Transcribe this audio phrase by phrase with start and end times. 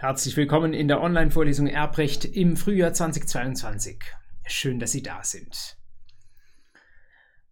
[0.00, 3.98] Herzlich willkommen in der Online-Vorlesung Erbrecht im Frühjahr 2022.
[4.46, 5.76] Schön, dass Sie da sind.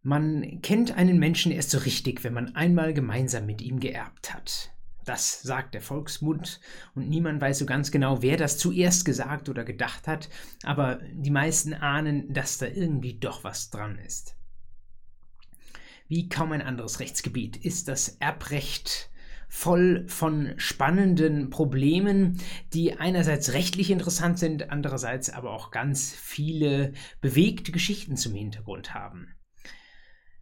[0.05, 4.71] Man kennt einen Menschen erst so richtig, wenn man einmal gemeinsam mit ihm geerbt hat.
[5.05, 6.61] Das sagt der Volksmund
[6.95, 10.29] und niemand weiß so ganz genau, wer das zuerst gesagt oder gedacht hat,
[10.63, 14.37] aber die meisten ahnen, dass da irgendwie doch was dran ist.
[16.07, 19.11] Wie kaum ein anderes Rechtsgebiet ist das Erbrecht
[19.49, 22.41] voll von spannenden Problemen,
[22.73, 29.29] die einerseits rechtlich interessant sind, andererseits aber auch ganz viele bewegte Geschichten zum Hintergrund haben.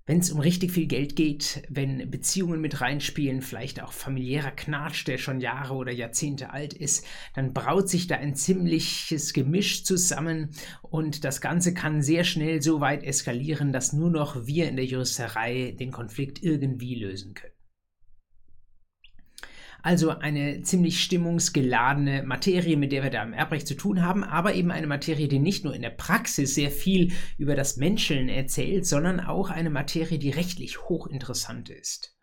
[0.06, 5.06] Wenn es um richtig viel Geld geht, wenn Beziehungen mit reinspielen, vielleicht auch familiärer Knatsch,
[5.06, 10.50] der schon Jahre oder Jahrzehnte alt ist, dann braut sich da ein ziemliches Gemisch zusammen
[10.82, 14.84] und das Ganze kann sehr schnell so weit eskalieren, dass nur noch wir in der
[14.84, 17.53] Juristerei den Konflikt irgendwie lösen können.
[19.84, 24.54] Also eine ziemlich stimmungsgeladene Materie, mit der wir da im Erbrecht zu tun haben, aber
[24.54, 28.86] eben eine Materie, die nicht nur in der Praxis sehr viel über das Menscheln erzählt,
[28.86, 32.16] sondern auch eine Materie, die rechtlich hochinteressant ist.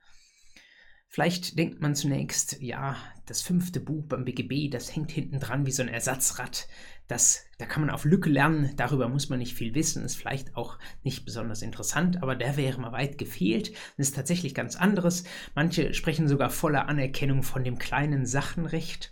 [1.07, 5.71] Vielleicht denkt man zunächst, ja, das fünfte Buch beim BGB, das hängt hinten dran wie
[5.71, 6.67] so ein Ersatzrad.
[7.11, 10.55] Das, da kann man auf Lücke lernen, darüber muss man nicht viel wissen, ist vielleicht
[10.55, 13.73] auch nicht besonders interessant, aber der wäre mal weit gefehlt.
[13.97, 15.25] Das ist tatsächlich ganz anderes.
[15.53, 19.11] Manche sprechen sogar voller Anerkennung von dem kleinen Sachenrecht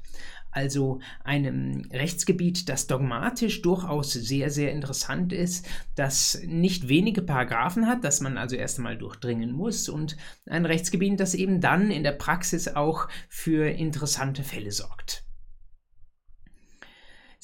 [0.51, 8.05] also einem Rechtsgebiet, das dogmatisch durchaus sehr, sehr interessant ist, das nicht wenige Paragraphen hat,
[8.05, 10.15] das man also erst einmal durchdringen muss und
[10.47, 15.28] ein Rechtsgebiet, das eben dann in der Praxis auch für interessante Fälle sorgt.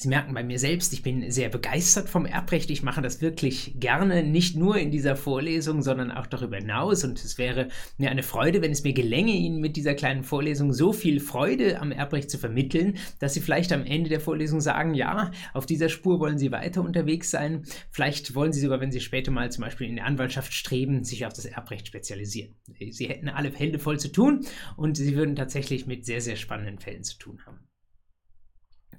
[0.06, 2.70] Sie merken bei mir selbst, ich bin sehr begeistert vom Erbrecht.
[2.70, 7.02] Ich mache das wirklich gerne, nicht nur in dieser Vorlesung, sondern auch darüber hinaus.
[7.02, 7.66] Und es wäre
[7.98, 11.80] mir eine Freude, wenn es mir gelänge, Ihnen mit dieser kleinen Vorlesung so viel Freude
[11.80, 15.88] am Erbrecht zu vermitteln, dass Sie vielleicht am Ende der Vorlesung sagen, ja, auf dieser
[15.88, 17.64] Spur wollen Sie weiter unterwegs sein.
[17.90, 21.26] Vielleicht wollen Sie sogar, wenn Sie später mal zum Beispiel in der Anwaltschaft streben, sich
[21.26, 22.54] auf das Erbrecht spezialisieren.
[22.90, 24.46] Sie hätten alle Hände voll zu tun
[24.76, 27.65] und Sie würden tatsächlich mit sehr, sehr spannenden Fällen zu tun haben.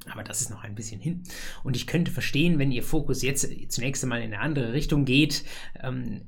[0.10, 1.24] Aber das ist noch ein bisschen hin.
[1.64, 5.44] Und ich könnte verstehen, wenn Ihr Fokus jetzt zunächst einmal in eine andere Richtung geht,
[5.82, 6.22] ähm,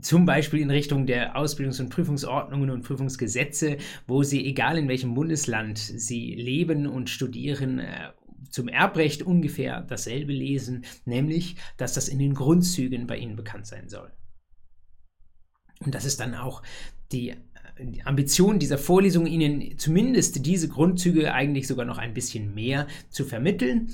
[0.00, 5.14] zum Beispiel in Richtung der Ausbildungs- und Prüfungsordnungen und Prüfungsgesetze, wo Sie, egal in welchem
[5.14, 8.10] Bundesland Sie leben und studieren, äh,
[8.50, 13.88] zum Erbrecht ungefähr dasselbe lesen, nämlich, dass das in den Grundzügen bei Ihnen bekannt sein
[13.88, 14.12] soll.
[15.80, 16.62] Und das ist dann auch
[17.12, 17.34] die
[18.04, 23.90] Ambition dieser Vorlesung, Ihnen zumindest diese Grundzüge eigentlich sogar noch ein bisschen mehr zu vermitteln.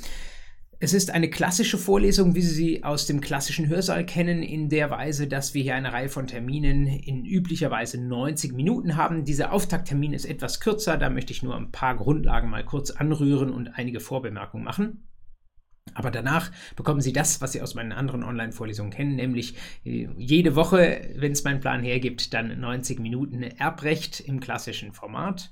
[0.83, 4.89] Es ist eine klassische Vorlesung, wie Sie sie aus dem klassischen Hörsaal kennen, in der
[4.89, 9.27] Weise, dass wir hier eine Reihe von Terminen in üblicherweise 90 Minuten haben.
[9.27, 13.51] Dieser Auftakttermin ist etwas kürzer, da möchte ich nur ein paar Grundlagen mal kurz anrühren
[13.51, 15.10] und einige Vorbemerkungen machen.
[15.95, 20.55] Aber danach bekommen Sie das, was Sie aus meinen anderen Online-Vorlesungen kennen, nämlich äh, jede
[20.55, 25.51] Woche, wenn es meinen Plan hergibt, dann 90 Minuten Erbrecht im klassischen Format.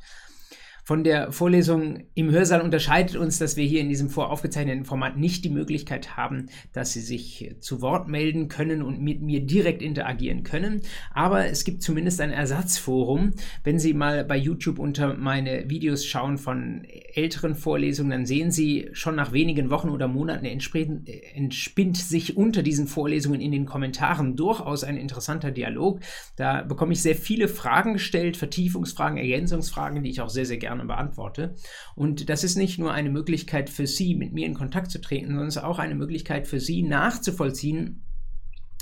[0.89, 5.45] Von der Vorlesung im Hörsaal unterscheidet uns, dass wir hier in diesem voraufgezeichneten Format nicht
[5.45, 10.45] die Möglichkeit haben, dass Sie sich zu Wort melden können und mit mir direkt interagieren
[10.45, 10.81] können.
[11.13, 13.35] Aber es gibt zumindest ein Ersatzforum.
[13.65, 18.89] Wenn Sie mal bei YouTube unter meine Videos schauen von älteren Vorlesungen, dann sehen Sie
[18.93, 24.85] schon nach wenigen Wochen oder Monaten entspinnt sich unter diesen Vorlesungen in den Kommentaren durchaus
[24.85, 26.01] ein interessanter Dialog.
[26.37, 30.78] Da bekomme ich sehr viele Fragen gestellt, Vertiefungsfragen, Ergänzungsfragen, die ich auch sehr, sehr gerne
[30.79, 31.55] gerne beantworte.
[31.95, 35.29] Und das ist nicht nur eine Möglichkeit für Sie, mit mir in Kontakt zu treten,
[35.29, 38.05] sondern es ist auch eine Möglichkeit für Sie nachzuvollziehen,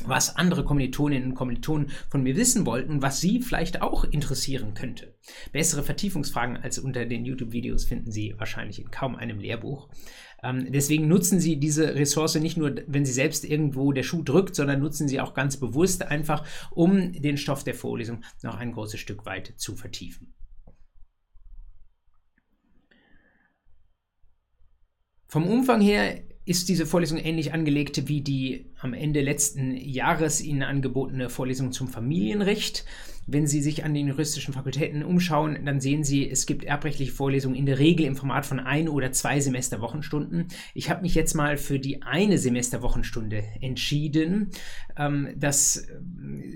[0.04, 5.14] was andere Kommilitoninnen und Kommilitonen von mir wissen wollten, was Sie vielleicht auch interessieren könnte.
[5.52, 9.88] Bessere Vertiefungsfragen als unter den YouTube-Videos finden Sie wahrscheinlich in kaum einem Lehrbuch.
[10.42, 14.54] Ähm, deswegen nutzen Sie diese Ressource nicht nur, wenn Sie selbst irgendwo der Schuh drückt,
[14.54, 19.00] sondern nutzen Sie auch ganz bewusst einfach, um den Stoff der Vorlesung noch ein großes
[19.00, 20.35] Stück weit zu vertiefen.
[25.26, 30.62] Vom Umfang her ist diese Vorlesung ähnlich angelegt wie die am Ende letzten Jahres Ihnen
[30.62, 32.84] angebotene Vorlesung zum Familienrecht.
[33.26, 37.56] Wenn Sie sich an den juristischen Fakultäten umschauen, dann sehen Sie, es gibt erbrechtliche Vorlesungen
[37.56, 40.46] in der Regel im Format von ein oder zwei Semesterwochenstunden.
[40.74, 44.50] Ich habe mich jetzt mal für die eine Semesterwochenstunde entschieden.
[44.96, 45.88] Ähm, das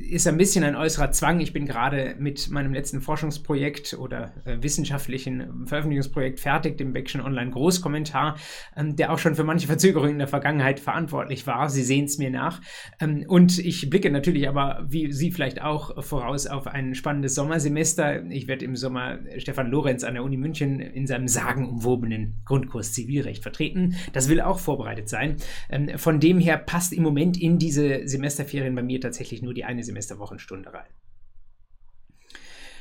[0.09, 1.41] ist ein bisschen ein äußerer Zwang.
[1.41, 7.51] Ich bin gerade mit meinem letzten Forschungsprojekt oder äh, wissenschaftlichen Veröffentlichungsprojekt fertig, dem Beckschen Online
[7.51, 8.37] Großkommentar,
[8.77, 11.69] ähm, der auch schon für manche Verzögerungen in der Vergangenheit verantwortlich war.
[11.69, 12.61] Sie sehen es mir nach.
[13.01, 17.35] Ähm, und ich blicke natürlich aber, wie Sie vielleicht auch, voraus auf auf ein spannendes
[17.35, 18.25] Sommersemester.
[18.27, 23.43] Ich werde im Sommer Stefan Lorenz an der Uni München in seinem sagenumwobenen Grundkurs Zivilrecht
[23.43, 23.97] vertreten.
[24.13, 25.37] Das will auch vorbereitet sein.
[25.71, 29.65] Ähm, von dem her passt im Moment in diese Semesterferien bei mir tatsächlich nur die
[29.65, 30.87] eine Semesterwochenstunde rein.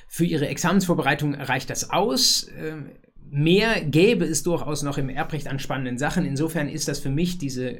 [0.10, 2.50] Für Ihre Examensvorbereitung reicht das aus.
[2.60, 2.92] Ähm,
[3.32, 6.26] mehr gäbe es durchaus noch im Erbrecht an spannenden Sachen.
[6.26, 7.80] Insofern ist das für mich diese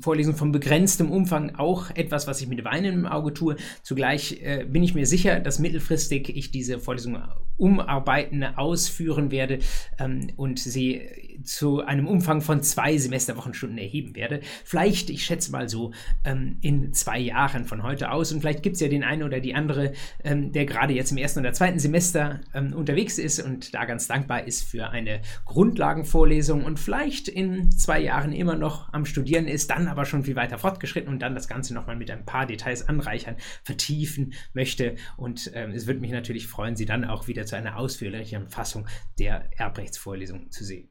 [0.00, 3.56] Vorlesung von begrenztem Umfang auch etwas, was ich mit Weinen im Auge tue.
[3.82, 7.18] Zugleich äh, bin ich mir sicher, dass mittelfristig ich diese Vorlesung
[7.56, 9.60] umarbeiten, ausführen werde
[9.98, 11.02] ähm, und sie
[11.44, 14.40] zu einem Umfang von zwei Semesterwochenstunden erheben werde.
[14.64, 15.92] Vielleicht, ich schätze mal so,
[16.24, 18.32] ähm, in zwei Jahren von heute aus.
[18.32, 19.92] Und vielleicht gibt es ja den einen oder die andere,
[20.24, 24.06] ähm, der gerade jetzt im ersten oder zweiten Semester ähm, unterwegs ist und da ganz
[24.06, 29.70] dankbar ist für eine Grundlagenvorlesung und vielleicht in zwei Jahren immer noch am Studieren ist,
[29.70, 32.88] dann aber schon viel weiter fortgeschritten und dann das Ganze nochmal mit ein paar Details
[32.88, 34.96] anreichern, vertiefen möchte.
[35.16, 38.86] Und ähm, es würde mich natürlich freuen, Sie dann auch wieder zu einer ausführlicheren Fassung
[39.18, 40.90] der Erbrechtsvorlesung zu sehen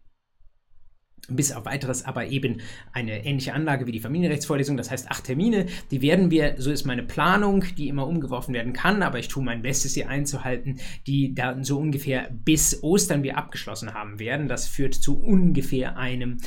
[1.29, 2.61] bis auf weiteres aber eben
[2.91, 5.65] eine ähnliche Anlage wie die Familienrechtsvorlesung, das heißt acht Termine.
[5.91, 9.43] Die werden wir, so ist meine Planung, die immer umgeworfen werden kann, aber ich tue
[9.43, 14.47] mein Bestes, sie einzuhalten, die dann so ungefähr bis Ostern wir abgeschlossen haben werden.
[14.47, 16.37] Das führt zu ungefähr einem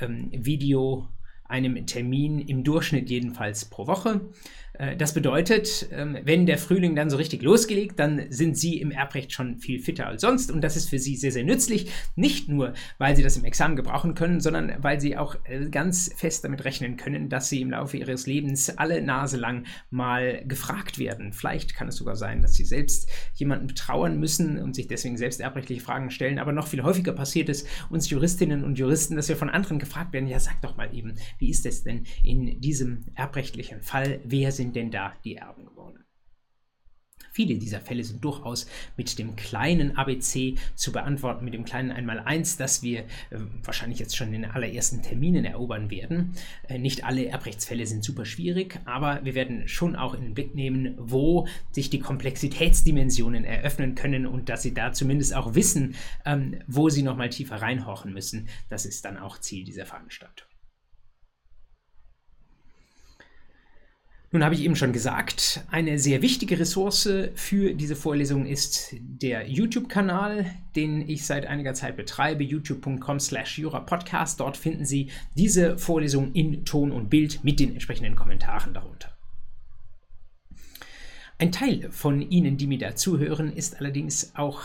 [0.00, 1.08] ähm, Video
[1.48, 4.20] einem Termin im Durchschnitt jedenfalls pro Woche.
[4.78, 8.90] Äh, das bedeutet, ähm, wenn der Frühling dann so richtig losgelegt, dann sind Sie im
[8.90, 11.90] Erbrecht schon viel fitter als sonst und das ist für Sie sehr, sehr nützlich.
[12.16, 16.10] Nicht nur, weil Sie das im Examen gebrauchen können, sondern weil Sie auch äh, ganz
[16.16, 20.98] fest damit rechnen können, dass Sie im Laufe Ihres Lebens alle Nase lang mal gefragt
[20.98, 21.32] werden.
[21.32, 25.40] Vielleicht kann es sogar sein, dass Sie selbst jemanden betrauern müssen und sich deswegen selbst
[25.40, 29.36] erbrechtliche Fragen stellen, aber noch viel häufiger passiert es uns Juristinnen und Juristen, dass wir
[29.36, 33.04] von anderen gefragt werden, ja sag doch mal eben, wie ist es denn in diesem
[33.14, 36.04] erbrechtlichen Fall, wer sind sind denn da die Erben geworden?
[37.32, 38.66] Viele dieser Fälle sind durchaus
[38.96, 44.16] mit dem kleinen ABC zu beantworten, mit dem kleinen Einmaleins, das wir äh, wahrscheinlich jetzt
[44.16, 46.34] schon in den allerersten Terminen erobern werden.
[46.68, 50.54] Äh, nicht alle Erbrechtsfälle sind super schwierig, aber wir werden schon auch in den Blick
[50.54, 55.94] nehmen, wo sich die Komplexitätsdimensionen eröffnen können und dass Sie da zumindest auch wissen,
[56.26, 58.48] ähm, wo Sie nochmal tiefer reinhorchen müssen.
[58.68, 60.46] Das ist dann auch Ziel dieser Veranstaltung.
[64.30, 69.48] Nun habe ich eben schon gesagt, eine sehr wichtige Ressource für diese Vorlesung ist der
[69.48, 70.44] YouTube-Kanal,
[70.76, 74.38] den ich seit einiger Zeit betreibe, youtube.com slash jurapodcast.
[74.40, 79.16] Dort finden Sie diese Vorlesung in Ton und Bild mit den entsprechenden Kommentaren darunter.
[81.38, 84.62] Ein Teil von Ihnen, die mir da zuhören, ist allerdings auch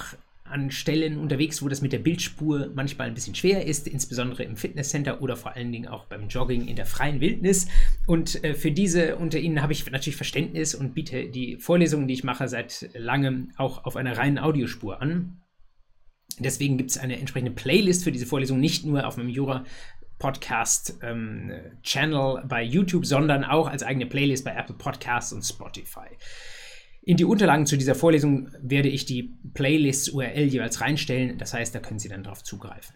[0.53, 4.55] an Stellen unterwegs, wo das mit der Bildspur manchmal ein bisschen schwer ist, insbesondere im
[4.55, 7.67] Fitnesscenter oder vor allen Dingen auch beim Jogging in der freien Wildnis.
[8.07, 12.13] Und äh, für diese unter Ihnen habe ich natürlich Verständnis und biete die Vorlesungen, die
[12.13, 15.41] ich mache, seit langem auch auf einer reinen Audiospur an.
[16.39, 19.65] Deswegen gibt es eine entsprechende Playlist für diese Vorlesung, nicht nur auf meinem Jura
[20.19, 21.51] Podcast ähm,
[22.47, 26.07] bei YouTube, sondern auch als eigene Playlist bei Apple Podcasts und Spotify.
[27.05, 31.37] In die Unterlagen zu dieser Vorlesung werde ich die Playlists-URL jeweils reinstellen.
[31.37, 32.95] Das heißt, da können Sie dann darauf zugreifen.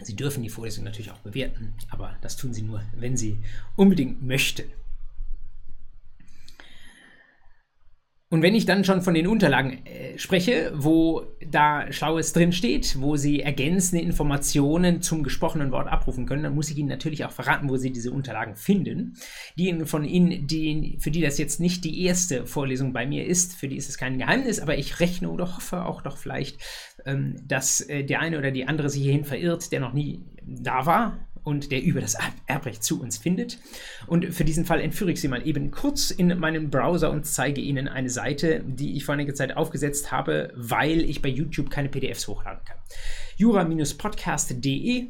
[0.00, 3.38] Sie dürfen die Vorlesung natürlich auch bewerten, aber das tun Sie nur, wenn Sie
[3.76, 4.64] unbedingt möchten.
[8.32, 12.98] Und wenn ich dann schon von den Unterlagen äh, spreche, wo da Schlaues drin steht,
[12.98, 17.30] wo Sie ergänzende Informationen zum gesprochenen Wort abrufen können, dann muss ich Ihnen natürlich auch
[17.30, 19.18] verraten, wo Sie diese Unterlagen finden.
[19.58, 23.54] Diejenigen von Ihnen, die, für die das jetzt nicht die erste Vorlesung bei mir ist,
[23.54, 26.56] für die ist es kein Geheimnis, aber ich rechne oder hoffe auch doch vielleicht,
[27.04, 30.86] ähm, dass äh, der eine oder die andere sich hierhin verirrt, der noch nie da
[30.86, 33.58] war und der über das Erbrecht zu uns findet.
[34.06, 37.60] Und für diesen Fall entführe ich Sie mal eben kurz in meinen Browser und zeige
[37.60, 41.88] Ihnen eine Seite, die ich vor einiger Zeit aufgesetzt habe, weil ich bei YouTube keine
[41.88, 42.78] PDFs hochladen kann.
[43.36, 45.08] jura-podcast.de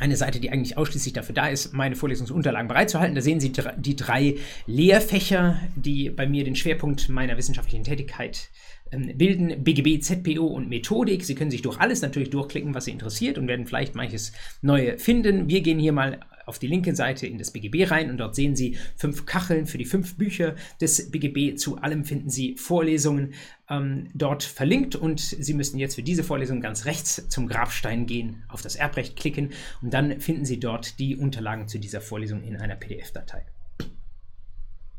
[0.00, 3.14] eine Seite, die eigentlich ausschließlich dafür da ist, meine Vorlesungsunterlagen bereitzuhalten.
[3.14, 4.36] Da sehen Sie die drei
[4.66, 8.48] Lehrfächer, die bei mir den Schwerpunkt meiner wissenschaftlichen Tätigkeit
[8.90, 11.24] bilden BGB, ZPO und Methodik.
[11.24, 14.98] Sie können sich durch alles natürlich durchklicken, was Sie interessiert und werden vielleicht manches Neue
[14.98, 15.48] finden.
[15.48, 18.56] Wir gehen hier mal auf die linke Seite in das BGB rein und dort sehen
[18.56, 21.58] Sie fünf Kacheln für die fünf Bücher des BGB.
[21.58, 23.34] Zu allem finden Sie Vorlesungen
[23.68, 28.44] ähm, dort verlinkt und Sie müssen jetzt für diese Vorlesung ganz rechts zum Grabstein gehen,
[28.48, 29.50] auf das Erbrecht klicken
[29.82, 33.44] und dann finden Sie dort die Unterlagen zu dieser Vorlesung in einer PDF-Datei.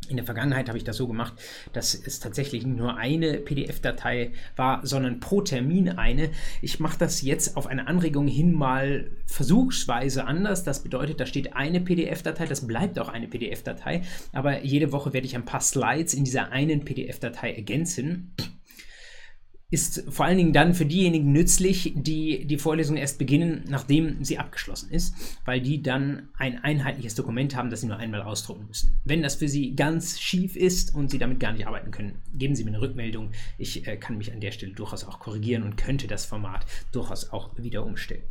[0.09, 1.33] In der Vergangenheit habe ich das so gemacht,
[1.71, 6.31] dass es tatsächlich nur eine PDF-Datei war, sondern pro Termin eine.
[6.63, 10.63] Ich mache das jetzt auf eine Anregung hin mal versuchsweise anders.
[10.63, 14.01] Das bedeutet, da steht eine PDF-Datei, das bleibt auch eine PDF-Datei,
[14.33, 18.33] aber jede Woche werde ich ein paar Slides in dieser einen PDF-Datei ergänzen
[19.71, 24.39] ist vor allen Dingen dann für diejenigen nützlich, die die Vorlesung erst beginnen, nachdem sie
[24.39, 28.97] abgeschlossen ist, weil die dann ein einheitliches Dokument haben, das sie nur einmal ausdrucken müssen.
[29.05, 32.55] Wenn das für sie ganz schief ist und sie damit gar nicht arbeiten können, geben
[32.55, 33.31] Sie mir eine Rückmeldung.
[33.57, 37.31] Ich äh, kann mich an der Stelle durchaus auch korrigieren und könnte das Format durchaus
[37.31, 38.23] auch wieder umstellen.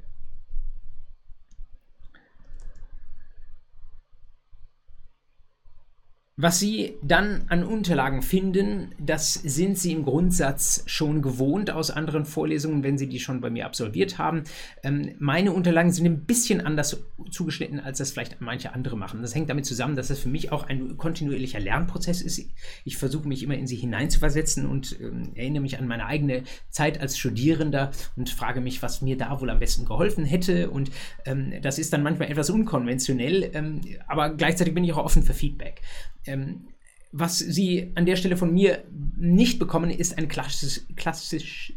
[6.40, 12.24] Was Sie dann an Unterlagen finden, das sind Sie im Grundsatz schon gewohnt aus anderen
[12.24, 14.44] Vorlesungen, wenn Sie die schon bei mir absolviert haben.
[14.84, 17.02] Ähm, meine Unterlagen sind ein bisschen anders
[17.32, 19.20] zugeschnitten, als das vielleicht manche andere machen.
[19.20, 22.40] Das hängt damit zusammen, dass es für mich auch ein kontinuierlicher Lernprozess ist.
[22.84, 27.00] Ich versuche mich immer in sie hineinzuversetzen und ähm, erinnere mich an meine eigene Zeit
[27.00, 30.70] als Studierender und frage mich, was mir da wohl am besten geholfen hätte.
[30.70, 30.92] Und
[31.24, 35.34] ähm, das ist dann manchmal etwas unkonventionell, ähm, aber gleichzeitig bin ich auch offen für
[35.34, 35.82] Feedback.
[36.26, 36.68] Ähm,
[37.12, 38.84] was Sie an der Stelle von mir
[39.16, 41.72] nicht bekommen, ist ein klassisches, klassisch,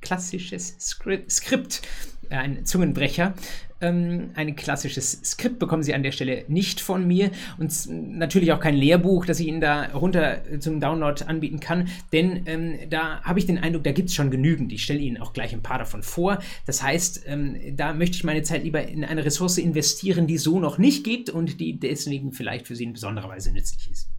[0.00, 1.82] klassisches Skript,
[2.28, 3.34] äh, ein Zungenbrecher.
[3.80, 8.58] Ähm, ein klassisches Skript bekommen Sie an der Stelle nicht von mir und natürlich auch
[8.58, 13.38] kein Lehrbuch, das ich Ihnen da runter zum Download anbieten kann, denn ähm, da habe
[13.38, 14.72] ich den Eindruck, da gibt es schon genügend.
[14.72, 16.40] Ich stelle Ihnen auch gleich ein paar davon vor.
[16.66, 20.58] Das heißt, ähm, da möchte ich meine Zeit lieber in eine Ressource investieren, die so
[20.58, 24.10] noch nicht gibt und die deswegen vielleicht für Sie in besonderer Weise nützlich ist.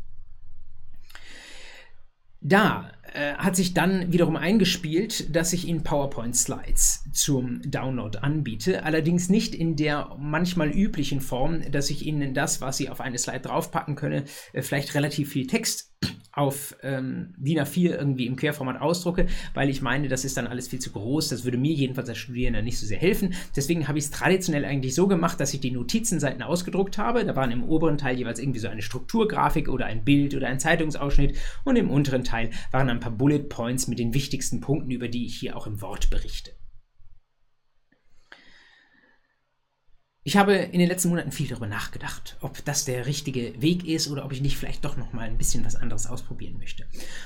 [2.41, 8.83] Da äh, hat sich dann wiederum eingespielt, dass ich Ihnen PowerPoint-Slides zum Download anbiete.
[8.83, 13.17] Allerdings nicht in der manchmal üblichen Form, dass ich Ihnen das, was Sie auf eine
[13.17, 14.23] Slide draufpacken können,
[14.53, 15.88] äh, vielleicht relativ viel Text
[16.39, 20.69] auf ähm, DIN A4 irgendwie im Querformat ausdrucke, weil ich meine, das ist dann alles
[20.69, 21.27] viel zu groß.
[21.27, 23.33] Das würde mir jedenfalls als Studierender nicht so sehr helfen.
[23.55, 27.25] Deswegen habe ich es traditionell eigentlich so gemacht, dass ich die Notizenseiten ausgedruckt habe.
[27.25, 30.59] Da waren im oberen Teil jeweils irgendwie so eine Strukturgrafik oder ein Bild oder ein
[30.59, 35.09] Zeitungsausschnitt und im unteren Teil waren ein paar Bullet Points mit den wichtigsten Punkten, über
[35.09, 36.51] die ich hier auch im Wort berichte.
[40.29, 44.11] Ich habe in den letzten Monaten viel darüber nachgedacht, ob das der richtige Weg ist
[44.11, 46.85] oder ob ich nicht vielleicht doch noch mal ein bisschen was anderes ausprobieren möchte.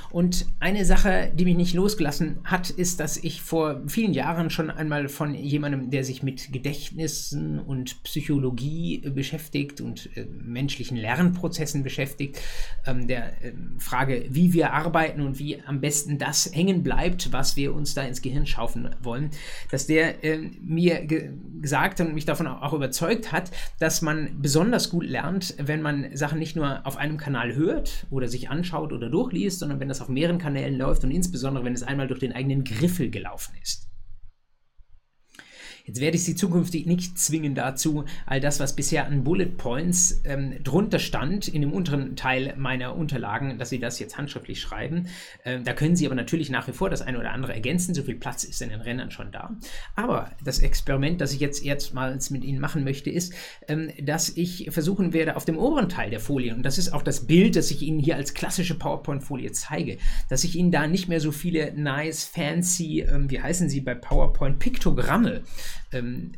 [0.10, 4.70] Und eine Sache, die mich nicht losgelassen hat, ist, dass ich vor vielen Jahren schon
[4.72, 12.40] einmal von jemandem, der sich mit Gedächtnissen und Psychologie beschäftigt und äh, menschlichen Lernprozessen beschäftigt,
[12.88, 17.58] ähm, der äh, Frage, wie wir arbeiten und wie am besten das hängen bleibt, was
[17.58, 19.32] wir uns da ins Gehirn schaufeln wollen,
[19.72, 21.32] dass der äh, mir ge
[21.62, 26.40] gesagt und mich davon auch überzeugt hat, dass man besonders gut lernt, wenn man Sachen
[26.40, 30.10] nicht nur auf einem Kanal hört oder sich anschaut oder durchliest, sondern wenn das auf
[30.10, 33.93] mehreren Kanälen läuft und insbesondere, wenn es einmal durch den eigenen Griffel gelaufen ist.
[35.86, 40.22] Jetzt werde ich Sie zukünftig nicht zwingen dazu, all das, was bisher an Bullet Points
[40.24, 45.08] ähm, drunter stand, in dem unteren Teil meiner Unterlagen, dass Sie das jetzt handschriftlich schreiben.
[45.44, 47.94] Ähm, da können Sie aber natürlich nach wie vor das eine oder andere ergänzen.
[47.94, 49.58] So viel Platz ist in den Rändern schon da.
[49.96, 53.34] Aber das Experiment, das ich jetzt erstmals mit Ihnen machen möchte, ist,
[53.68, 57.02] ähm, dass ich versuchen werde, auf dem oberen Teil der Folie, und das ist auch
[57.02, 59.98] das Bild, das ich Ihnen hier als klassische PowerPoint-Folie zeige,
[60.30, 63.96] dass ich Ihnen da nicht mehr so viele nice, fancy, ähm, wie heißen sie bei
[63.96, 65.44] PowerPoint, Piktogramme
[65.94, 66.34] ähm,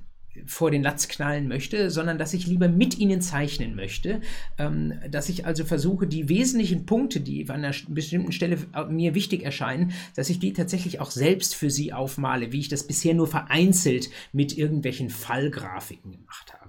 [0.46, 4.22] vor den Latz knallen möchte, sondern dass ich lieber mit ihnen zeichnen möchte,
[4.58, 8.58] ähm, dass ich also versuche, die wesentlichen Punkte, die an einer bestimmten Stelle
[8.90, 12.86] mir wichtig erscheinen, dass ich die tatsächlich auch selbst für sie aufmale, wie ich das
[12.86, 16.65] bisher nur vereinzelt mit irgendwelchen Fallgrafiken gemacht habe.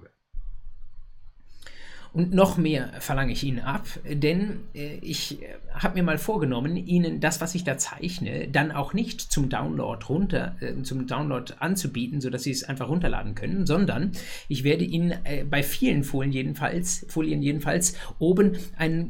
[2.17, 6.75] Und noch mehr verlange ich Ihnen ab, denn äh, ich äh, habe mir mal vorgenommen,
[6.75, 11.53] Ihnen das, was ich da zeichne, dann auch nicht zum Download runter, äh, zum Download
[11.59, 14.13] anzubieten, sodass Sie es einfach runterladen können, sondern
[14.47, 15.13] ich werde Ihnen
[15.51, 19.09] bei vielen Folien jedenfalls, Folien jedenfalls oben ein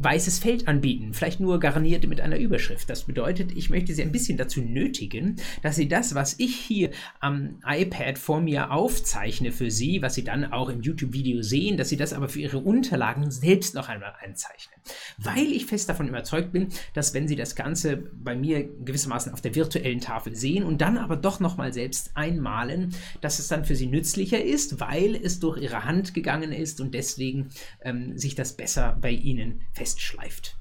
[0.00, 2.88] weißes Feld anbieten, vielleicht nur garniert mit einer Überschrift.
[2.88, 6.92] Das bedeutet, ich möchte Sie ein bisschen dazu nötigen, dass Sie das, was ich hier
[7.20, 11.90] am iPad vor mir aufzeichne für Sie, was Sie dann auch im YouTube-Video sehen, dass
[11.90, 14.78] Sie das aber für für Ihre Unterlagen selbst noch einmal einzeichnen.
[15.16, 19.40] Weil ich fest davon überzeugt bin, dass wenn Sie das Ganze bei mir gewissermaßen auf
[19.40, 23.74] der virtuellen Tafel sehen und dann aber doch nochmal selbst einmalen, dass es dann für
[23.74, 27.48] Sie nützlicher ist, weil es durch Ihre Hand gegangen ist und deswegen
[27.82, 30.57] ähm, sich das besser bei Ihnen festschleift.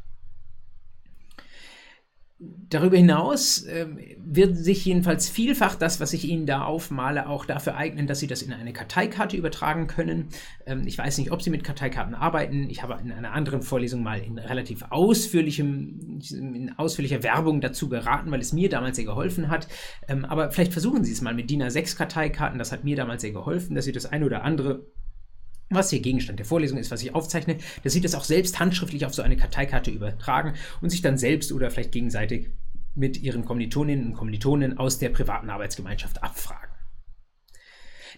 [2.39, 3.87] Darüber hinaus äh,
[4.23, 8.27] wird sich jedenfalls vielfach das, was ich Ihnen da aufmale, auch dafür eignen, dass Sie
[8.27, 10.27] das in eine Karteikarte übertragen können.
[10.67, 12.69] Ähm, ich weiß nicht, ob Sie mit Karteikarten arbeiten.
[12.69, 18.29] Ich habe in einer anderen Vorlesung mal in relativ ausführlichem, in ausführlicher Werbung dazu geraten,
[18.29, 19.67] weil es mir damals sehr geholfen hat.
[20.07, 22.59] Ähm, aber vielleicht versuchen Sie es mal mit DIN A6 Karteikarten.
[22.59, 24.85] Das hat mir damals sehr geholfen, dass Sie das ein oder andere
[25.69, 29.05] was hier Gegenstand der Vorlesung ist, was ich aufzeichne, dass Sie das auch selbst handschriftlich
[29.05, 32.49] auf so eine Karteikarte übertragen und sich dann selbst oder vielleicht gegenseitig
[32.95, 36.69] mit Ihren Kommilitoninnen und Kommilitonen aus der privaten Arbeitsgemeinschaft abfragen.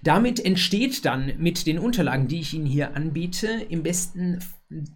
[0.01, 4.39] Damit entsteht dann mit den Unterlagen, die ich Ihnen hier anbiete, im besten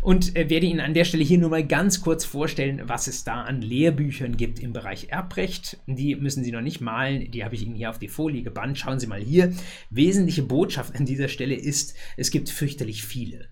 [0.00, 3.24] Und äh, werde Ihnen an der Stelle hier nur mal ganz kurz vorstellen, was es
[3.24, 5.78] da an Lehrbüchern gibt im Bereich Erbrecht.
[5.86, 8.78] Die müssen Sie noch nicht malen, die habe ich Ihnen hier auf die Folie gebannt.
[8.78, 9.52] Schauen Sie mal hier.
[9.94, 13.48] Wesentliche Botschaft an dieser Stelle ist, es gibt fürchterlich viele.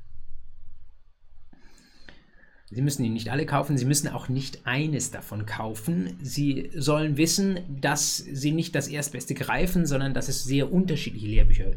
[2.71, 6.17] Sie müssen ihn nicht alle kaufen, Sie müssen auch nicht eines davon kaufen.
[6.23, 11.75] Sie sollen wissen, dass Sie nicht das Erstbeste greifen, sondern dass es sehr unterschiedliche Lehrbücher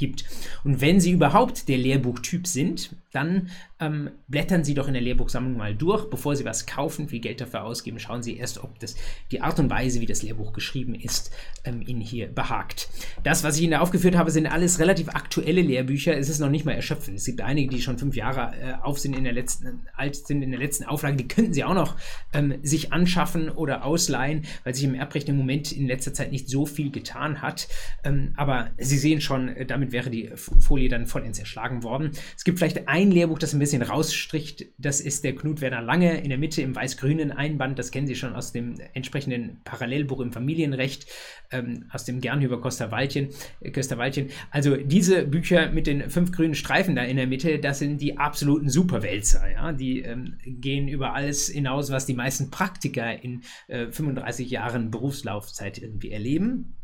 [0.00, 0.24] gibt.
[0.64, 5.56] Und wenn Sie überhaupt der Lehrbuchtyp sind, dann ähm, blättern Sie doch in der Lehrbuchsammlung
[5.56, 7.98] mal durch, bevor Sie was kaufen, viel Geld dafür ausgeben.
[7.98, 8.94] Schauen Sie erst, ob das
[9.30, 11.30] die Art und Weise, wie das Lehrbuch geschrieben ist,
[11.64, 12.88] ähm, Ihnen hier behagt.
[13.24, 16.16] Das, was ich Ihnen aufgeführt habe, sind alles relativ aktuelle Lehrbücher.
[16.16, 17.16] Es ist noch nicht mal erschöpfend.
[17.16, 20.42] Es gibt einige, die schon fünf Jahre äh, auf sind in der letzten, alt sind
[20.42, 21.16] in der letzten Auflage.
[21.16, 21.96] Die könnten Sie auch noch
[22.32, 26.48] ähm, sich anschaffen oder ausleihen, weil sich im Erbrecht im Moment in letzter Zeit nicht
[26.48, 27.68] so viel getan hat.
[28.04, 32.10] Ähm, aber Sie sehen schon, äh, wäre die Folie dann vollends erschlagen worden.
[32.36, 34.66] Es gibt vielleicht ein Lehrbuch, das ein bisschen rausstricht.
[34.78, 37.78] Das ist der Knut Werner Lange in der Mitte im weiß-grünen Einband.
[37.78, 41.06] Das kennen Sie schon aus dem entsprechenden Parallelbuch im Familienrecht,
[41.50, 43.28] ähm, aus dem Gernhüber Kösterwaldchen,
[43.60, 44.28] äh, Kösterwaldchen.
[44.50, 48.18] Also diese Bücher mit den fünf grünen Streifen da in der Mitte, das sind die
[48.18, 49.50] absoluten Superwälzer.
[49.50, 49.72] Ja?
[49.72, 55.78] Die ähm, gehen über alles hinaus, was die meisten Praktiker in äh, 35 Jahren Berufslaufzeit
[55.78, 56.76] irgendwie erleben.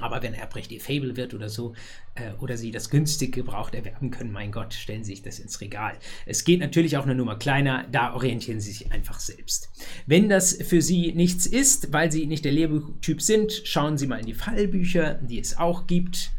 [0.00, 1.74] Aber wenn Erbrecht ihr Fable wird oder so,
[2.14, 5.60] äh, oder sie das günstig gebraucht erwerben können, mein Gott, stellen Sie sich das ins
[5.60, 5.98] Regal.
[6.24, 9.70] Es geht natürlich auch eine Nummer kleiner, da orientieren Sie sich einfach selbst.
[10.06, 14.20] Wenn das für Sie nichts ist, weil Sie nicht der Lehrbuchtyp sind, schauen Sie mal
[14.20, 16.32] in die Fallbücher, die es auch gibt.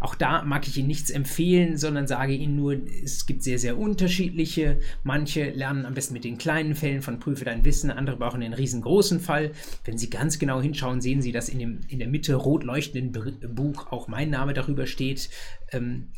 [0.00, 3.78] Auch da mag ich Ihnen nichts empfehlen, sondern sage Ihnen nur, es gibt sehr, sehr
[3.78, 4.80] unterschiedliche.
[5.04, 8.54] Manche lernen am besten mit den kleinen Fällen von Prüfe dein Wissen, andere brauchen den
[8.54, 9.52] riesengroßen Fall.
[9.84, 13.54] Wenn Sie ganz genau hinschauen, sehen Sie, dass in, dem, in der Mitte rot leuchtenden
[13.54, 15.28] Buch auch mein Name darüber steht.
[15.70, 16.08] Ähm,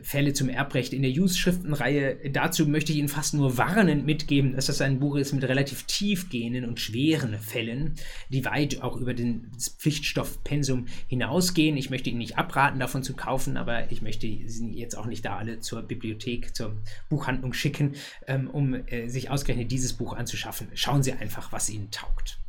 [0.00, 2.30] Fälle zum Erbrecht in der Use-Schriftenreihe.
[2.30, 5.84] Dazu möchte ich Ihnen fast nur warnend mitgeben, dass das ein Buch ist mit relativ
[5.84, 7.94] tiefgehenden und schweren Fällen,
[8.30, 11.76] die weit auch über den Pflichtstoffpensum hinausgehen.
[11.76, 15.24] Ich möchte Ihnen nicht abraten, davon zu kaufen, aber ich möchte Sie jetzt auch nicht
[15.24, 16.76] da alle zur Bibliothek, zur
[17.10, 17.94] Buchhandlung schicken,
[18.26, 20.68] ähm, um äh, sich ausgerechnet dieses Buch anzuschaffen.
[20.74, 22.41] Schauen Sie einfach, was Ihnen taugt.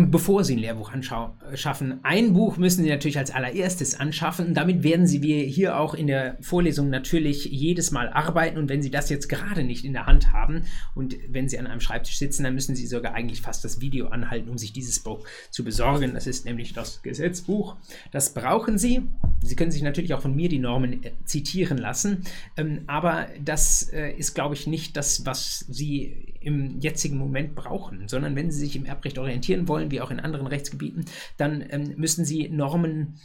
[0.00, 4.54] Und bevor Sie ein Lehrbuch anschaffen, ein Buch müssen Sie natürlich als allererstes anschaffen.
[4.54, 8.56] Damit werden Sie wir hier auch in der Vorlesung natürlich jedes Mal arbeiten.
[8.56, 10.62] Und wenn Sie das jetzt gerade nicht in der Hand haben
[10.94, 14.08] und wenn Sie an einem Schreibtisch sitzen, dann müssen Sie sogar eigentlich fast das Video
[14.08, 16.14] anhalten, um sich dieses Buch zu besorgen.
[16.14, 17.76] Das ist nämlich das Gesetzbuch.
[18.10, 19.02] Das brauchen Sie.
[19.42, 22.22] Sie können sich natürlich auch von mir die Normen äh, zitieren lassen.
[22.56, 28.08] Ähm, aber das äh, ist, glaube ich, nicht das, was Sie im jetzigen Moment brauchen,
[28.08, 31.04] sondern wenn Sie sich im Erbrecht orientieren wollen, wie auch in anderen Rechtsgebieten,
[31.36, 33.20] dann ähm, müssen Sie Normen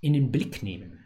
[0.00, 1.04] in den Blick nehmen.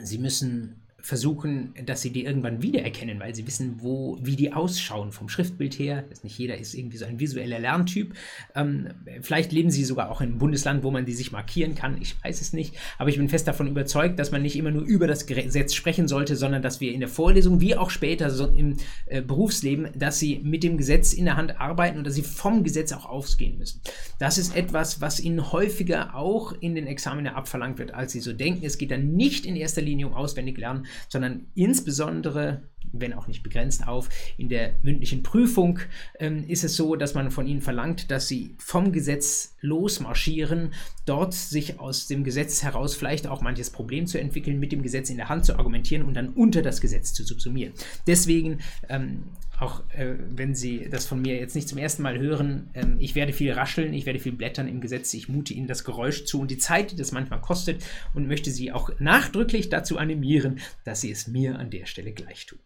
[0.00, 5.10] Sie müssen versuchen, dass sie die irgendwann wiedererkennen, weil sie wissen, wo, wie die ausschauen
[5.10, 6.04] vom Schriftbild her.
[6.08, 8.14] Das nicht jeder ist irgendwie so ein visueller Lerntyp.
[8.54, 8.88] Ähm,
[9.20, 12.00] vielleicht leben sie sogar auch in einem Bundesland, wo man die sich markieren kann.
[12.00, 12.76] Ich weiß es nicht.
[12.98, 16.06] Aber ich bin fest davon überzeugt, dass man nicht immer nur über das Gesetz sprechen
[16.06, 20.20] sollte, sondern dass wir in der Vorlesung wie auch später so im äh, Berufsleben, dass
[20.20, 23.58] sie mit dem Gesetz in der Hand arbeiten und dass sie vom Gesetz auch ausgehen
[23.58, 23.80] müssen.
[24.20, 28.32] Das ist etwas, was ihnen häufiger auch in den Examinen abverlangt wird, als sie so
[28.32, 28.64] denken.
[28.64, 33.42] Es geht dann nicht in erster Linie um auswendig lernen, sondern insbesondere, wenn auch nicht
[33.42, 35.78] begrenzt auf, in der mündlichen Prüfung
[36.18, 40.74] ähm, ist es so, dass man von ihnen verlangt, dass sie vom Gesetz losmarschieren,
[41.06, 45.08] dort sich aus dem Gesetz heraus vielleicht auch manches Problem zu entwickeln, mit dem Gesetz
[45.08, 47.72] in der Hand zu argumentieren und dann unter das Gesetz zu subsumieren.
[48.06, 49.24] Deswegen ähm,
[49.62, 53.14] auch äh, wenn Sie das von mir jetzt nicht zum ersten Mal hören, ähm, ich
[53.14, 56.40] werde viel rascheln, ich werde viel blättern im Gesetz, ich mute Ihnen das Geräusch zu
[56.40, 61.00] und die Zeit, die das manchmal kostet und möchte Sie auch nachdrücklich dazu animieren, dass
[61.00, 62.58] Sie es mir an der Stelle gleich tun.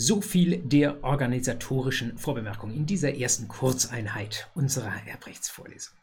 [0.00, 5.96] So viel der organisatorischen Vorbemerkung in dieser ersten Kurzeinheit unserer Erbrechtsvorlesung.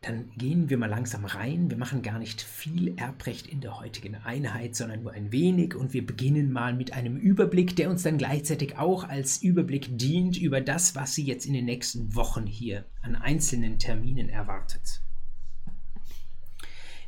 [0.00, 1.68] Dann gehen wir mal langsam rein.
[1.68, 5.92] Wir machen gar nicht viel Erbrecht in der heutigen Einheit, sondern nur ein wenig und
[5.92, 10.62] wir beginnen mal mit einem Überblick, der uns dann gleichzeitig auch als Überblick dient über
[10.62, 15.02] das, was Sie jetzt in den nächsten Wochen hier an einzelnen Terminen erwartet.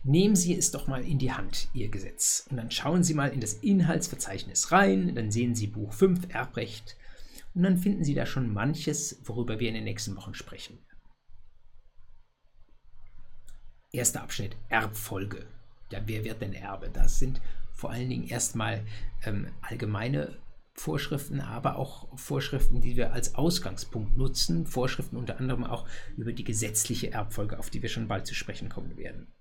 [0.06, 3.32] Nehmen Sie es doch mal in die Hand, Ihr Gesetz, und dann schauen Sie mal
[3.32, 6.98] in das Inhaltsverzeichnis rein, dann sehen Sie Buch 5 Erbrecht
[7.54, 10.78] und dann finden Sie da schon manches, worüber wir in den nächsten Wochen sprechen.
[13.92, 15.46] Erster Abschnitt, Erbfolge.
[15.90, 16.90] Ja, wer wird denn Erbe?
[16.90, 17.40] Das sind
[17.72, 18.84] vor allen Dingen erstmal
[19.24, 20.36] ähm, allgemeine
[20.74, 24.66] Vorschriften, aber auch Vorschriften, die wir als Ausgangspunkt nutzen.
[24.66, 25.88] Vorschriften unter anderem auch
[26.18, 29.32] über die gesetzliche Erbfolge, auf die wir schon bald zu sprechen kommen werden.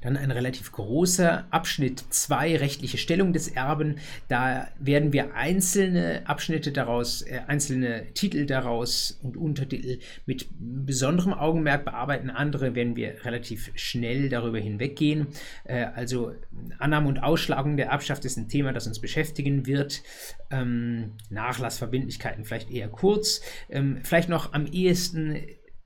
[0.00, 3.96] Dann ein relativ großer Abschnitt 2, rechtliche Stellung des Erben.
[4.28, 11.84] Da werden wir einzelne Abschnitte daraus, äh, einzelne Titel daraus und Untertitel mit besonderem Augenmerk
[11.84, 12.30] bearbeiten.
[12.30, 15.28] Andere werden wir relativ schnell darüber hinweggehen.
[15.64, 16.32] Äh, also
[16.78, 20.02] Annahme und Ausschlagung der Erbschaft ist ein Thema, das uns beschäftigen wird.
[20.50, 23.40] Ähm, Nachlassverbindlichkeiten vielleicht eher kurz.
[23.70, 25.36] Ähm, vielleicht noch am ehesten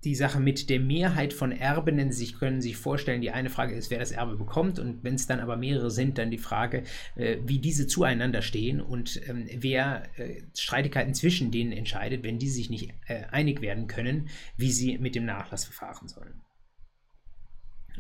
[0.09, 3.90] die Sache mit der Mehrheit von Erben, Sie können sich vorstellen, die eine Frage ist,
[3.90, 7.37] wer das Erbe bekommt und wenn es dann aber mehrere sind, dann die Frage, äh,
[7.44, 12.71] wie diese zueinander stehen und ähm, wer äh, Streitigkeiten zwischen denen entscheidet, wenn die sich
[12.71, 16.40] nicht äh, einig werden können, wie sie mit dem Nachlass verfahren sollen.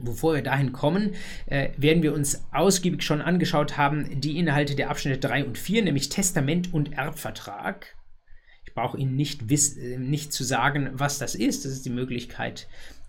[0.00, 1.14] Bevor wir dahin kommen,
[1.46, 5.82] äh, werden wir uns ausgiebig schon angeschaut haben, die Inhalte der Abschnitte 3 und 4,
[5.82, 7.97] nämlich Testament und Erbvertrag
[8.78, 11.64] brauche Ihnen nicht, äh, nicht zu sagen, was das ist.
[11.64, 12.68] Das ist die Möglichkeit,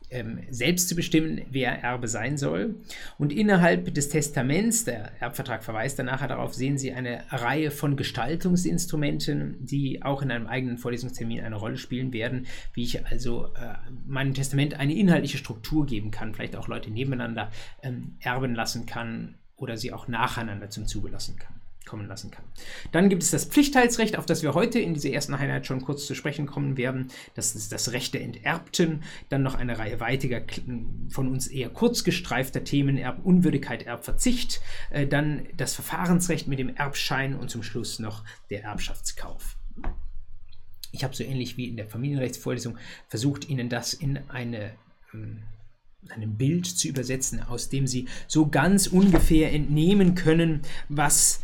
[0.10, 2.76] ähm, selbst zu bestimmen, wer Erbe sein soll.
[3.20, 7.96] Und innerhalb des Testaments, der Erbvertrag verweist dann nachher darauf, sehen Sie eine Reihe von
[7.98, 13.76] Gestaltungsinstrumenten, die auch in einem eigenen Vorlesungstermin eine Rolle spielen werden, wie ich also äh,
[14.08, 17.52] meinem Testament eine inhaltliche Struktur geben kann, vielleicht auch Leute nebeneinander
[17.84, 21.59] ähm, erben lassen kann oder sie auch nacheinander zum Zuge lassen kann
[21.90, 22.46] kommen lassen kann.
[22.92, 26.06] Dann gibt es das Pflichtteilsrecht, auf das wir heute in dieser ersten Einheit schon kurz
[26.06, 27.08] zu sprechen kommen werden.
[27.34, 29.04] Das ist das Recht der Enterbten.
[29.30, 30.42] Dann noch eine Reihe weitiger,
[31.10, 34.62] von uns eher kurz gestreifter Themen, Erbunwürdigkeit, Erbverzicht.
[34.92, 39.58] Äh, dann das Verfahrensrecht mit dem Erbschein und zum Schluss noch der Erbschaftskauf.
[40.92, 44.74] Ich habe so ähnlich wie in der Familienrechtsvorlesung versucht, Ihnen das in eine
[45.14, 45.44] ähm,
[46.08, 51.42] einem Bild zu übersetzen, aus dem Sie so ganz ungefähr entnehmen können, was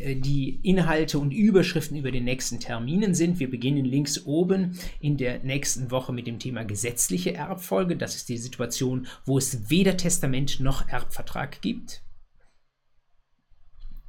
[0.00, 3.38] äh, die Inhalte und Überschriften über den nächsten Terminen sind.
[3.38, 7.96] Wir beginnen links oben in der nächsten Woche mit dem Thema gesetzliche Erbfolge.
[7.96, 12.02] Das ist die Situation, wo es weder Testament noch Erbvertrag gibt.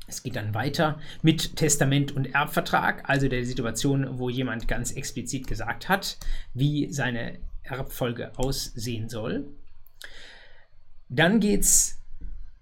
[0.07, 5.47] Es geht dann weiter mit Testament und Erbvertrag, also der Situation, wo jemand ganz explizit
[5.47, 6.17] gesagt hat,
[6.53, 9.47] wie seine Erbfolge aussehen soll.
[11.13, 11.97] Dann geht es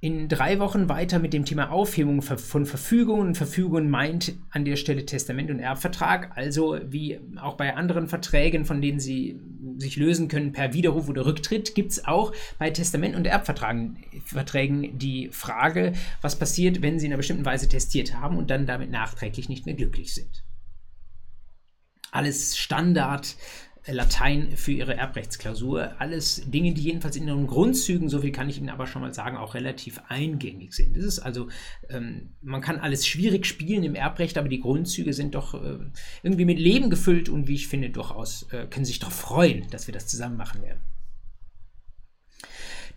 [0.02, 3.36] in drei Wochen weiter mit dem Thema Aufhebung von Verfügungen.
[3.36, 8.82] Verfügungen meint an der Stelle Testament und Erbvertrag, also wie auch bei anderen Verträgen, von
[8.82, 9.40] denen Sie
[9.78, 15.30] sich lösen können per Widerruf oder Rücktritt, gibt es auch bei Testament und Erbverträgen die
[15.32, 19.48] Frage, was passiert, wenn Sie in einer bestimmten Weise testiert haben und dann damit nachträglich
[19.48, 20.44] nicht mehr glücklich sind.
[22.12, 23.36] Alles Standard
[23.94, 25.94] Latein für ihre Erbrechtsklausur.
[26.00, 29.14] Alles Dinge, die jedenfalls in ihren Grundzügen, so viel kann ich Ihnen aber schon mal
[29.14, 30.96] sagen, auch relativ eingängig sind.
[30.96, 31.48] Das ist also,
[31.90, 35.78] ähm, man kann alles schwierig spielen im Erbrecht, aber die Grundzüge sind doch äh,
[36.24, 39.88] irgendwie mit Leben gefüllt und wie ich finde, durchaus äh, können sich darauf freuen, dass
[39.88, 40.80] wir das zusammen machen werden.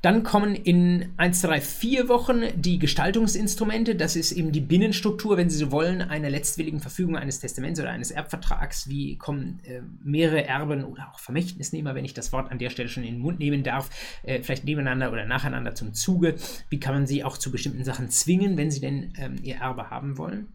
[0.02, 3.94] Dann kommen in 1, 3, 4 Wochen die Gestaltungsinstrumente.
[3.94, 7.90] Das ist eben die Binnenstruktur, wenn Sie so wollen, einer letztwilligen Verfügung eines Testaments oder
[7.90, 8.88] eines Erbvertrags.
[8.88, 12.88] Wie kommen äh, mehrere Erben oder auch Vermächtnisnehmer, wenn ich das Wort an der Stelle
[12.88, 13.90] schon in den Mund nehmen darf,
[14.24, 16.34] äh, vielleicht nebeneinander oder nacheinander zum Zuge?
[16.68, 19.90] Wie kann man sie auch zu bestimmten Sachen zwingen, wenn sie denn ähm, ihr Erbe
[19.90, 20.48] haben wollen?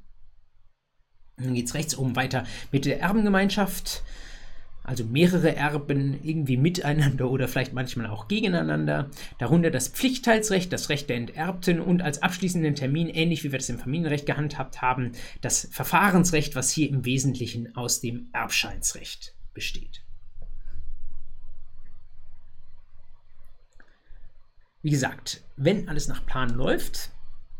[1.37, 4.03] Dann geht es rechts oben weiter mit der Erbengemeinschaft
[4.87, 9.11] also mehrere Erben irgendwie miteinander oder vielleicht manchmal auch gegeneinander.
[9.37, 13.67] Darunter das Pflichtteilsrecht, das Recht der Enterbten und als abschließenden Termin, ähnlich wie wir das
[13.67, 20.03] im Familienrecht gehandhabt haben, das Verfahrensrecht, was hier im Wesentlichen aus dem Erbscheinsrecht besteht.
[24.81, 27.11] Wie gesagt, wenn alles nach Plan läuft,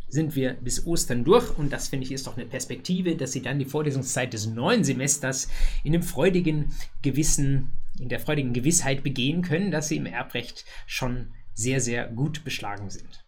[0.10, 3.42] sind wir bis Ostern durch und das finde ich ist doch eine Perspektive, dass Sie
[3.42, 5.50] dann die Vorlesungszeit des neuen Semesters
[5.84, 11.34] in dem freudigen Gewissen, in der freudigen Gewissheit begehen können, dass Sie im Erbrecht schon
[11.54, 13.26] sehr, sehr gut beschlagen sind.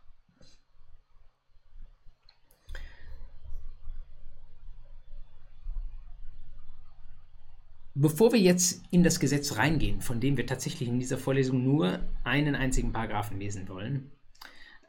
[7.95, 11.99] Bevor wir jetzt in das Gesetz reingehen, von dem wir tatsächlich in dieser Vorlesung nur
[12.23, 14.09] einen einzigen Paragraphen lesen wollen,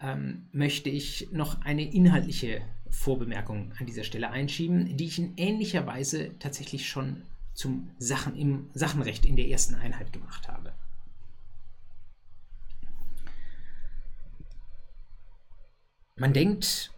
[0.00, 5.86] ähm, möchte ich noch eine inhaltliche Vorbemerkung an dieser Stelle einschieben, die ich in ähnlicher
[5.86, 7.22] Weise tatsächlich schon
[7.54, 10.72] zum Sachen im Sachenrecht in der ersten Einheit gemacht habe.
[16.16, 16.92] Man denkt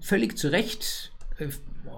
[0.00, 1.12] völlig zu Recht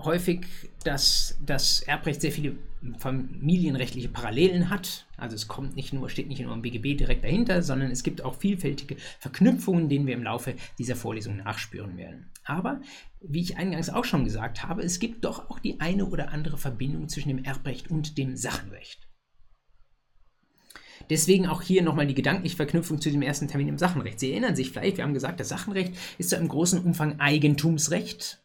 [0.05, 0.47] häufig,
[0.85, 2.57] dass das Erbrecht sehr viele
[2.99, 5.07] familienrechtliche Parallelen hat.
[5.17, 8.23] Also es kommt nicht nur, steht nicht nur im BGB direkt dahinter, sondern es gibt
[8.23, 12.31] auch vielfältige Verknüpfungen, denen wir im Laufe dieser Vorlesung nachspüren werden.
[12.45, 12.81] Aber
[13.21, 16.57] wie ich eingangs auch schon gesagt habe, es gibt doch auch die eine oder andere
[16.57, 19.09] Verbindung zwischen dem Erbrecht und dem Sachenrecht.
[21.11, 24.21] Deswegen auch hier nochmal die gedankliche Verknüpfung zu dem ersten Termin im Sachenrecht.
[24.21, 28.41] Sie erinnern sich vielleicht, wir haben gesagt, das Sachenrecht ist zu einem großen Umfang Eigentumsrecht.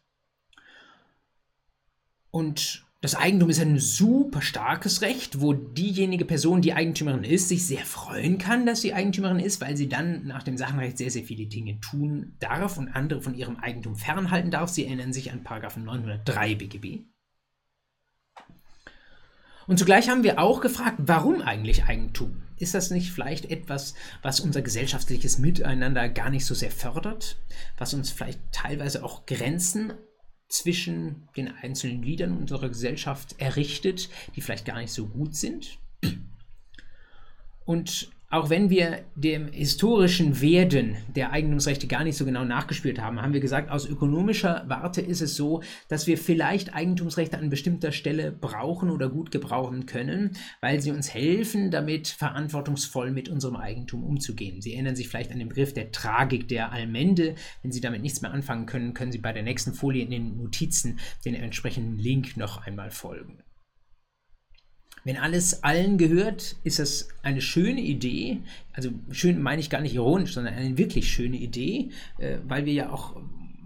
[2.34, 7.64] Und das Eigentum ist ein super starkes Recht, wo diejenige Person, die Eigentümerin ist, sich
[7.64, 11.22] sehr freuen kann, dass sie Eigentümerin ist, weil sie dann nach dem Sachenrecht sehr, sehr
[11.22, 14.68] viele Dinge tun darf und andere von ihrem Eigentum fernhalten darf.
[14.70, 17.04] Sie erinnern sich an 903 BGB.
[19.68, 22.42] Und zugleich haben wir auch gefragt, warum eigentlich Eigentum?
[22.56, 27.36] Ist das nicht vielleicht etwas, was unser gesellschaftliches Miteinander gar nicht so sehr fördert,
[27.78, 29.92] was uns vielleicht teilweise auch Grenzen
[30.48, 35.78] zwischen den einzelnen Gliedern unserer Gesellschaft errichtet, die vielleicht gar nicht so gut sind.
[37.64, 43.22] Und auch wenn wir dem historischen Werden der Eigentumsrechte gar nicht so genau nachgespürt haben,
[43.22, 47.92] haben wir gesagt, aus ökonomischer Warte ist es so, dass wir vielleicht Eigentumsrechte an bestimmter
[47.92, 54.02] Stelle brauchen oder gut gebrauchen können, weil sie uns helfen, damit verantwortungsvoll mit unserem Eigentum
[54.02, 54.60] umzugehen.
[54.60, 57.36] Sie erinnern sich vielleicht an den Begriff der Tragik der Allmende.
[57.62, 60.36] Wenn Sie damit nichts mehr anfangen können, können Sie bei der nächsten Folie in den
[60.38, 63.43] Notizen den entsprechenden Link noch einmal folgen.
[65.04, 68.40] Wenn alles allen gehört, ist das eine schöne Idee.
[68.72, 72.72] Also schön meine ich gar nicht ironisch, sondern eine wirklich schöne Idee, äh, weil wir
[72.72, 73.14] ja auch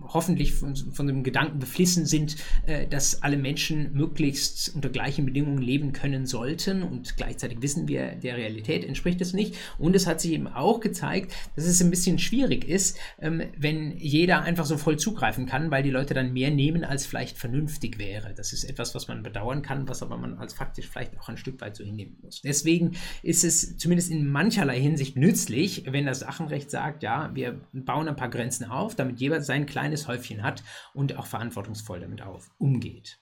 [0.09, 5.63] hoffentlich von, von dem Gedanken beflissen sind, äh, dass alle Menschen möglichst unter gleichen Bedingungen
[5.63, 9.57] leben können sollten und gleichzeitig wissen wir, der Realität entspricht es nicht.
[9.79, 13.97] Und es hat sich eben auch gezeigt, dass es ein bisschen schwierig ist, ähm, wenn
[13.99, 17.99] jeder einfach so voll zugreifen kann, weil die Leute dann mehr nehmen, als vielleicht vernünftig
[17.99, 18.35] wäre.
[18.35, 21.37] Das ist etwas, was man bedauern kann, was aber man als faktisch vielleicht auch ein
[21.37, 22.41] Stück weit so hinnehmen muss.
[22.43, 22.93] Deswegen
[23.23, 28.17] ist es zumindest in mancherlei Hinsicht nützlich, wenn das Sachenrecht sagt, ja, wir bauen ein
[28.17, 30.63] paar Grenzen auf, damit jeder sein kleines kleines Häufchen hat
[30.95, 33.19] und auch verantwortungsvoll damit auf, umgeht.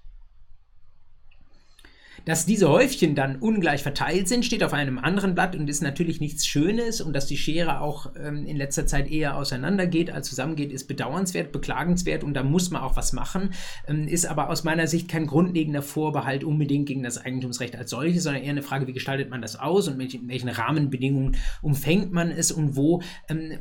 [2.26, 6.20] Dass diese Häufchen dann ungleich verteilt sind, steht auf einem anderen Blatt und ist natürlich
[6.20, 10.72] nichts Schönes und dass die Schere auch ähm, in letzter Zeit eher auseinandergeht als zusammengeht,
[10.72, 13.50] ist bedauernswert, beklagenswert und da muss man auch was machen,
[13.86, 18.24] ähm, ist aber aus meiner Sicht kein grundlegender Vorbehalt unbedingt gegen das Eigentumsrecht als solches,
[18.24, 22.32] sondern eher eine Frage, wie gestaltet man das aus und mit welchen Rahmenbedingungen umfängt man
[22.32, 23.60] es und wo ähm,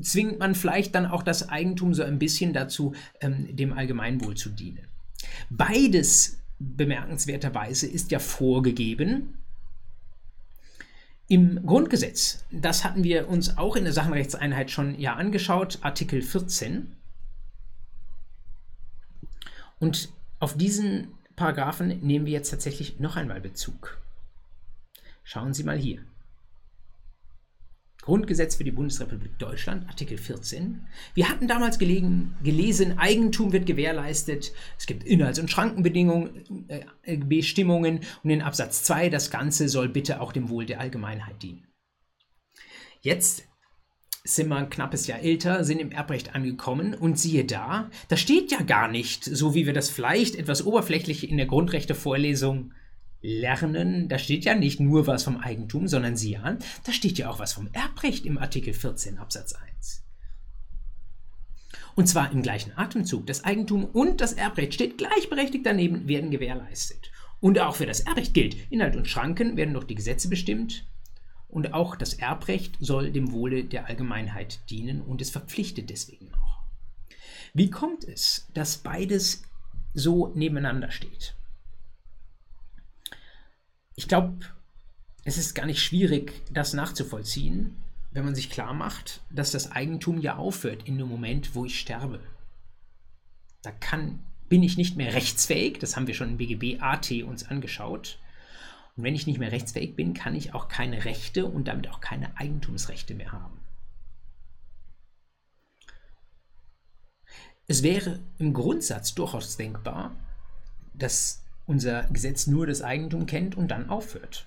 [0.00, 4.50] zwingt man vielleicht dann auch das Eigentum so ein bisschen dazu, ähm, dem Allgemeinwohl zu
[4.50, 4.86] dienen.
[5.50, 9.38] Beides bemerkenswerterweise ist ja vorgegeben
[11.28, 12.44] im Grundgesetz.
[12.50, 16.96] Das hatten wir uns auch in der Sachenrechtseinheit schon ja angeschaut, Artikel 14.
[19.78, 20.08] Und
[20.40, 23.98] auf diesen Paragraphen nehmen wir jetzt tatsächlich noch einmal Bezug.
[25.22, 26.02] Schauen Sie mal hier.
[28.08, 30.80] Grundgesetz für die Bundesrepublik Deutschland, Artikel 14.
[31.12, 36.70] Wir hatten damals gelegen, gelesen, Eigentum wird gewährleistet, es gibt Inhalts- und Schrankenbedingungen,
[37.02, 41.42] äh, Bestimmungen und in Absatz 2, das Ganze soll bitte auch dem Wohl der Allgemeinheit
[41.42, 41.66] dienen.
[43.02, 43.44] Jetzt
[44.24, 48.50] sind wir ein knappes Jahr älter, sind im Erbrecht angekommen und siehe da, da steht
[48.50, 52.72] ja gar nicht, so wie wir das vielleicht etwas oberflächlich in der Grundrechtevorlesung
[53.20, 57.30] lernen, da steht ja nicht nur was vom Eigentum, sondern sieh an, da steht ja
[57.30, 60.04] auch was vom Erbrecht im Artikel 14 Absatz 1.
[61.96, 63.26] Und zwar im gleichen Atemzug.
[63.26, 67.10] Das Eigentum und das Erbrecht steht gleichberechtigt daneben, werden gewährleistet.
[67.40, 70.86] Und auch für das Erbrecht gilt, Inhalt und Schranken werden durch die Gesetze bestimmt.
[71.48, 76.62] Und auch das Erbrecht soll dem Wohle der Allgemeinheit dienen und es verpflichtet deswegen auch.
[77.54, 79.42] Wie kommt es, dass beides
[79.94, 81.34] so nebeneinander steht?
[83.98, 84.38] Ich glaube,
[85.24, 87.76] es ist gar nicht schwierig, das nachzuvollziehen,
[88.12, 91.80] wenn man sich klar macht, dass das Eigentum ja aufhört in dem Moment, wo ich
[91.80, 92.20] sterbe.
[93.60, 97.48] Da kann, bin ich nicht mehr rechtsfähig, das haben wir schon im BGB AT uns
[97.48, 98.20] angeschaut.
[98.96, 102.00] Und wenn ich nicht mehr rechtsfähig bin, kann ich auch keine Rechte und damit auch
[102.00, 103.58] keine Eigentumsrechte mehr haben.
[107.66, 110.14] Es wäre im Grundsatz durchaus denkbar,
[110.94, 114.46] dass unser Gesetz nur das Eigentum kennt und dann aufhört.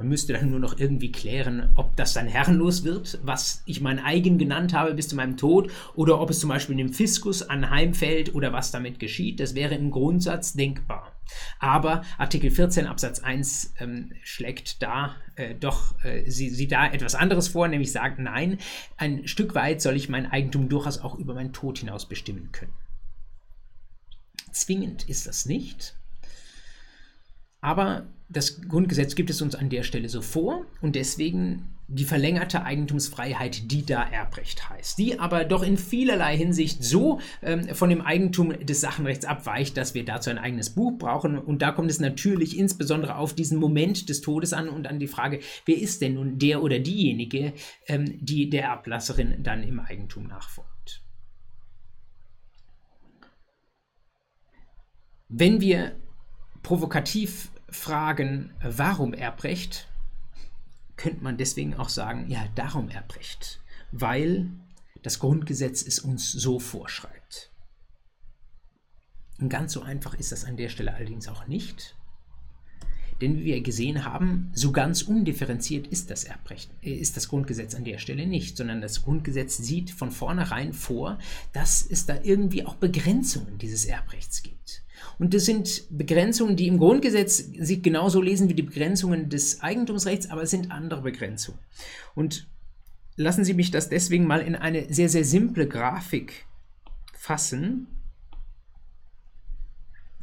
[0.00, 3.98] Man müsste dann nur noch irgendwie klären, ob das dann herrenlos wird, was ich mein
[3.98, 8.34] eigen genannt habe bis zu meinem Tod, oder ob es zum Beispiel dem Fiskus anheimfällt
[8.34, 9.40] oder was damit geschieht.
[9.40, 11.12] Das wäre im Grundsatz denkbar.
[11.58, 17.14] Aber Artikel 14 Absatz 1 ähm, schlägt da äh, doch, äh, sie sieht da etwas
[17.14, 18.56] anderes vor, nämlich sagt, nein,
[18.96, 22.72] ein Stück weit soll ich mein Eigentum durchaus auch über meinen Tod hinaus bestimmen können.
[24.50, 25.99] Zwingend ist das nicht.
[27.60, 32.62] Aber das Grundgesetz gibt es uns an der Stelle so vor und deswegen die verlängerte
[32.62, 38.00] Eigentumsfreiheit, die da Erbrecht heißt, die aber doch in vielerlei Hinsicht so ähm, von dem
[38.00, 41.36] Eigentum des Sachenrechts abweicht, dass wir dazu ein eigenes Buch brauchen.
[41.36, 45.08] Und da kommt es natürlich insbesondere auf diesen Moment des Todes an und an die
[45.08, 47.54] Frage, wer ist denn nun der oder diejenige,
[47.88, 51.02] ähm, die der Erblasserin dann im Eigentum nachfolgt.
[55.28, 55.96] Wenn wir
[56.62, 59.88] provokativ fragen, warum Erbrecht,
[60.96, 64.50] könnte man deswegen auch sagen, ja, darum Erbrecht, weil
[65.02, 67.50] das Grundgesetz es uns so vorschreibt.
[69.38, 71.96] Und ganz so einfach ist das an der Stelle allerdings auch nicht.
[73.20, 77.74] Denn wie wir gesehen haben, so ganz undifferenziert ist das Erbrecht, äh, ist das Grundgesetz
[77.74, 81.18] an der Stelle nicht, sondern das Grundgesetz sieht von vornherein vor,
[81.52, 84.82] dass es da irgendwie auch Begrenzungen dieses Erbrechts gibt.
[85.18, 90.30] Und das sind Begrenzungen, die im Grundgesetz sich genauso lesen wie die Begrenzungen des Eigentumsrechts,
[90.30, 91.58] aber es sind andere Begrenzungen.
[92.14, 92.46] Und
[93.16, 96.46] lassen Sie mich das deswegen mal in eine sehr, sehr simple Grafik
[97.12, 97.86] fassen.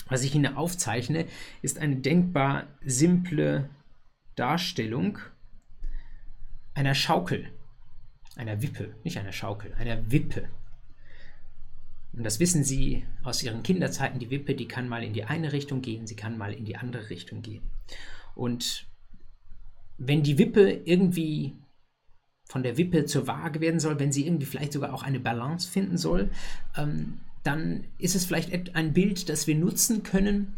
[0.09, 1.25] Was ich Ihnen aufzeichne,
[1.61, 3.69] ist eine denkbar simple
[4.35, 5.19] Darstellung
[6.73, 7.49] einer Schaukel,
[8.35, 10.47] einer Wippe, nicht einer Schaukel, einer Wippe.
[12.13, 15.53] Und das wissen Sie aus Ihren Kinderzeiten, die Wippe, die kann mal in die eine
[15.53, 17.63] Richtung gehen, sie kann mal in die andere Richtung gehen.
[18.35, 18.85] Und
[19.97, 21.55] wenn die Wippe irgendwie
[22.45, 25.69] von der Wippe zur Waage werden soll, wenn sie irgendwie vielleicht sogar auch eine Balance
[25.69, 26.29] finden soll,
[26.77, 30.55] ähm, dann ist es vielleicht ein Bild, das wir nutzen können,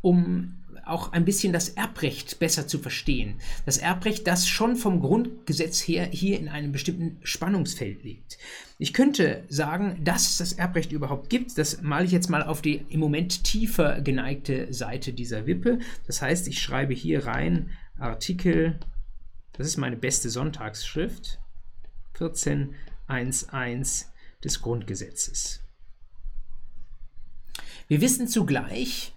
[0.00, 3.34] um auch ein bisschen das Erbrecht besser zu verstehen.
[3.64, 8.38] Das Erbrecht, das schon vom Grundgesetz her hier in einem bestimmten Spannungsfeld liegt.
[8.78, 11.56] Ich könnte sagen, dass es das Erbrecht überhaupt gibt.
[11.58, 15.78] Das male ich jetzt mal auf die im Moment tiefer geneigte Seite dieser Wippe.
[16.06, 18.80] Das heißt, ich schreibe hier rein Artikel,
[19.52, 21.38] das ist meine beste Sonntagsschrift,
[22.18, 24.06] 14.1.1
[24.42, 25.62] des Grundgesetzes.
[27.90, 29.12] Wir wissen zugleich,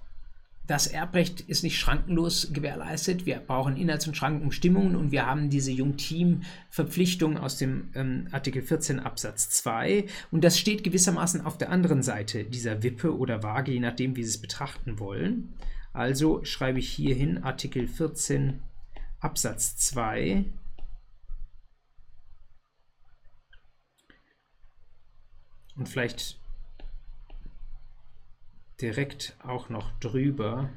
[0.65, 3.27] das Erbrecht ist nicht schrankenlos gewährleistet.
[3.27, 8.99] Wir brauchen Inhalts- und Schrankenbestimmungen und wir haben diese Jungteam-Verpflichtung aus dem ähm, Artikel 14
[8.99, 10.07] Absatz 2.
[10.31, 14.23] Und das steht gewissermaßen auf der anderen Seite dieser Wippe oder Waage, je nachdem, wie
[14.23, 15.53] Sie es betrachten wollen.
[15.91, 18.59] Also schreibe ich hier hin Artikel 14
[19.19, 20.45] Absatz 2.
[25.75, 26.39] Und vielleicht
[28.83, 30.69] direkt auch noch drüber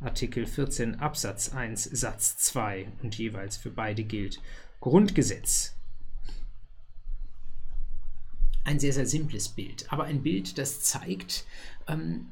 [0.00, 4.40] Artikel 14 Absatz 1 Satz 2 und jeweils für beide gilt
[4.80, 5.76] Grundgesetz.
[8.64, 11.44] Ein sehr, sehr simples Bild, aber ein Bild, das zeigt,
[11.86, 12.26] ähm,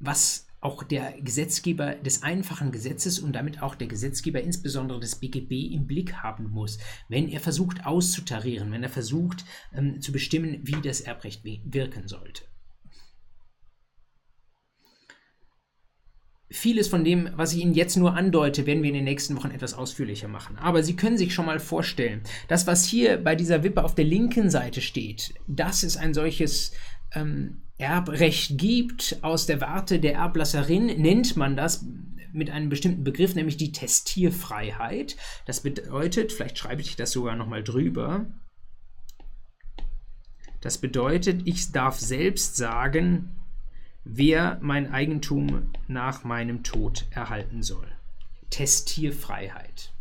[0.00, 5.72] was auch der Gesetzgeber des einfachen Gesetzes und damit auch der Gesetzgeber insbesondere des BGB
[5.72, 10.82] im Blick haben muss, wenn er versucht auszutarieren, wenn er versucht ähm, zu bestimmen, wie
[10.82, 12.47] das Erbrecht wirken sollte.
[16.50, 19.50] Vieles von dem, was ich Ihnen jetzt nur andeute, werden wir in den nächsten Wochen
[19.50, 20.56] etwas ausführlicher machen.
[20.58, 24.06] Aber Sie können sich schon mal vorstellen, das, was hier bei dieser Wippe auf der
[24.06, 26.72] linken Seite steht, dass es ein solches
[27.14, 31.84] ähm, Erbrecht gibt aus der Warte der Erblasserin, nennt man das
[32.32, 35.16] mit einem bestimmten Begriff, nämlich die Testierfreiheit.
[35.46, 38.26] Das bedeutet, vielleicht schreibe ich das sogar nochmal drüber,
[40.60, 43.37] das bedeutet, ich darf selbst sagen,
[44.08, 47.86] wer mein Eigentum nach meinem Tod erhalten soll.
[48.50, 49.92] Testierfreiheit.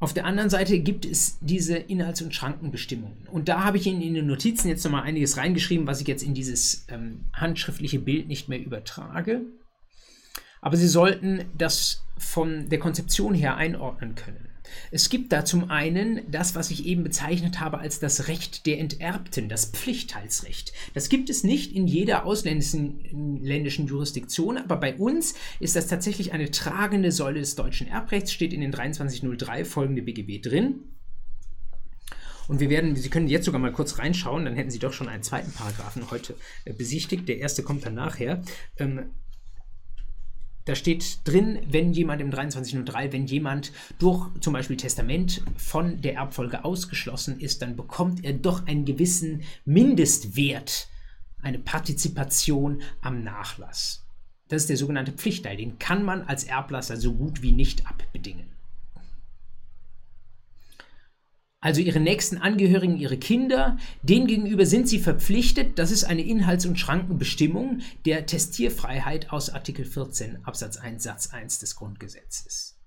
[0.00, 3.28] Auf der anderen Seite gibt es diese Inhalts- und Schrankenbestimmungen.
[3.30, 6.22] Und da habe ich Ihnen in den Notizen jetzt nochmal einiges reingeschrieben, was ich jetzt
[6.22, 9.42] in dieses ähm, handschriftliche Bild nicht mehr übertrage.
[10.64, 14.48] Aber Sie sollten das von der Konzeption her einordnen können.
[14.90, 18.78] Es gibt da zum einen das, was ich eben bezeichnet habe als das Recht der
[18.78, 20.72] Enterbten, das Pflichtteilsrecht.
[20.94, 26.32] Das gibt es nicht in jeder ausländischen ländischen Jurisdiktion, aber bei uns ist das tatsächlich
[26.32, 30.76] eine tragende Säule des deutschen Erbrechts, steht in den 2303 folgende BGB drin.
[32.48, 35.10] Und wir werden, Sie können jetzt sogar mal kurz reinschauen, dann hätten Sie doch schon
[35.10, 36.34] einen zweiten Paragraphen heute
[36.64, 37.28] äh, besichtigt.
[37.28, 38.42] Der erste kommt dann nachher.
[38.78, 39.10] Ähm,
[40.64, 46.14] da steht drin, wenn jemand im 2303, wenn jemand durch zum Beispiel Testament von der
[46.14, 50.88] Erbfolge ausgeschlossen ist, dann bekommt er doch einen gewissen Mindestwert,
[51.42, 54.06] eine Partizipation am Nachlass.
[54.48, 55.56] Das ist der sogenannte Pflichtteil.
[55.56, 58.53] Den kann man als Erblasser so gut wie nicht abbedingen.
[61.64, 66.66] Also ihre nächsten Angehörigen, ihre Kinder, denen gegenüber sind sie verpflichtet, das ist eine Inhalts-
[66.66, 72.78] und Schrankenbestimmung der Testierfreiheit aus Artikel 14 Absatz 1 Satz 1 des Grundgesetzes.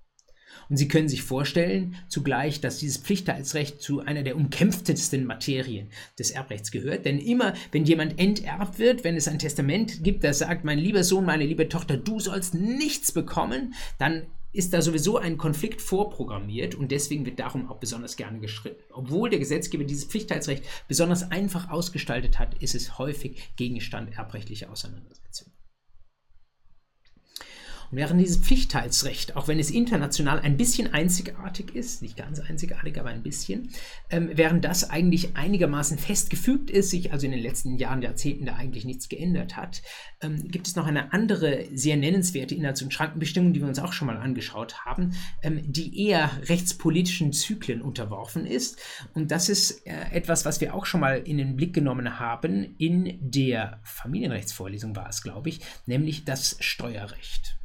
[0.68, 6.30] Und Sie können sich vorstellen zugleich, dass dieses Pflichtteilsrecht zu einer der umkämpftesten Materien des
[6.30, 7.04] Erbrechts gehört.
[7.04, 11.02] Denn immer, wenn jemand enterbt wird, wenn es ein Testament gibt, das sagt, mein lieber
[11.02, 16.74] Sohn, meine liebe Tochter, du sollst nichts bekommen, dann ist da sowieso ein Konflikt vorprogrammiert
[16.74, 18.82] und deswegen wird darum auch besonders gerne geschritten.
[18.92, 25.57] Obwohl der Gesetzgeber dieses Pflichtteilsrecht besonders einfach ausgestaltet hat, ist es häufig Gegenstand erbrechtlicher Auseinandersetzungen.
[27.90, 33.08] Während dieses Pflichtteilsrecht, auch wenn es international ein bisschen einzigartig ist, nicht ganz einzigartig, aber
[33.08, 33.70] ein bisschen,
[34.10, 38.56] ähm, während das eigentlich einigermaßen festgefügt ist, sich also in den letzten Jahren, Jahrzehnten da
[38.56, 39.82] eigentlich nichts geändert hat,
[40.20, 43.94] ähm, gibt es noch eine andere sehr nennenswerte Inhalts- und Schrankenbestimmung, die wir uns auch
[43.94, 48.78] schon mal angeschaut haben, ähm, die eher rechtspolitischen Zyklen unterworfen ist.
[49.14, 52.74] Und das ist äh, etwas, was wir auch schon mal in den Blick genommen haben
[52.78, 57.58] in der Familienrechtsvorlesung war es, glaube ich, nämlich das Steuerrecht.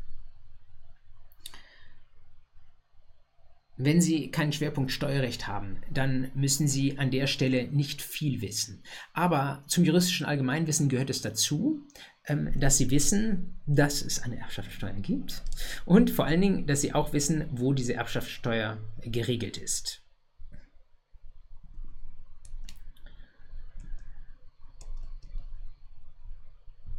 [3.76, 8.84] Wenn Sie keinen Schwerpunkt Steuerrecht haben, dann müssen Sie an der Stelle nicht viel wissen.
[9.14, 11.82] Aber zum juristischen Allgemeinwissen gehört es dazu,
[12.26, 15.42] ähm, dass Sie wissen, dass es eine Erbschaftssteuer gibt
[15.86, 20.02] und vor allen Dingen, dass Sie auch wissen, wo diese Erbschaftssteuer geregelt ist.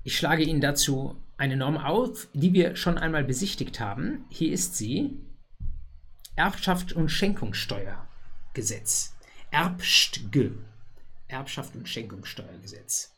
[0.03, 4.25] Ich schlage Ihnen dazu eine Norm auf, die wir schon einmal besichtigt haben.
[4.29, 5.16] Hier ist sie.
[6.37, 9.14] Erbschaft und Schenkungssteuergesetz.
[9.51, 10.53] Erbstge.
[11.28, 13.14] Erbschaft und Schenkungssteuergesetz.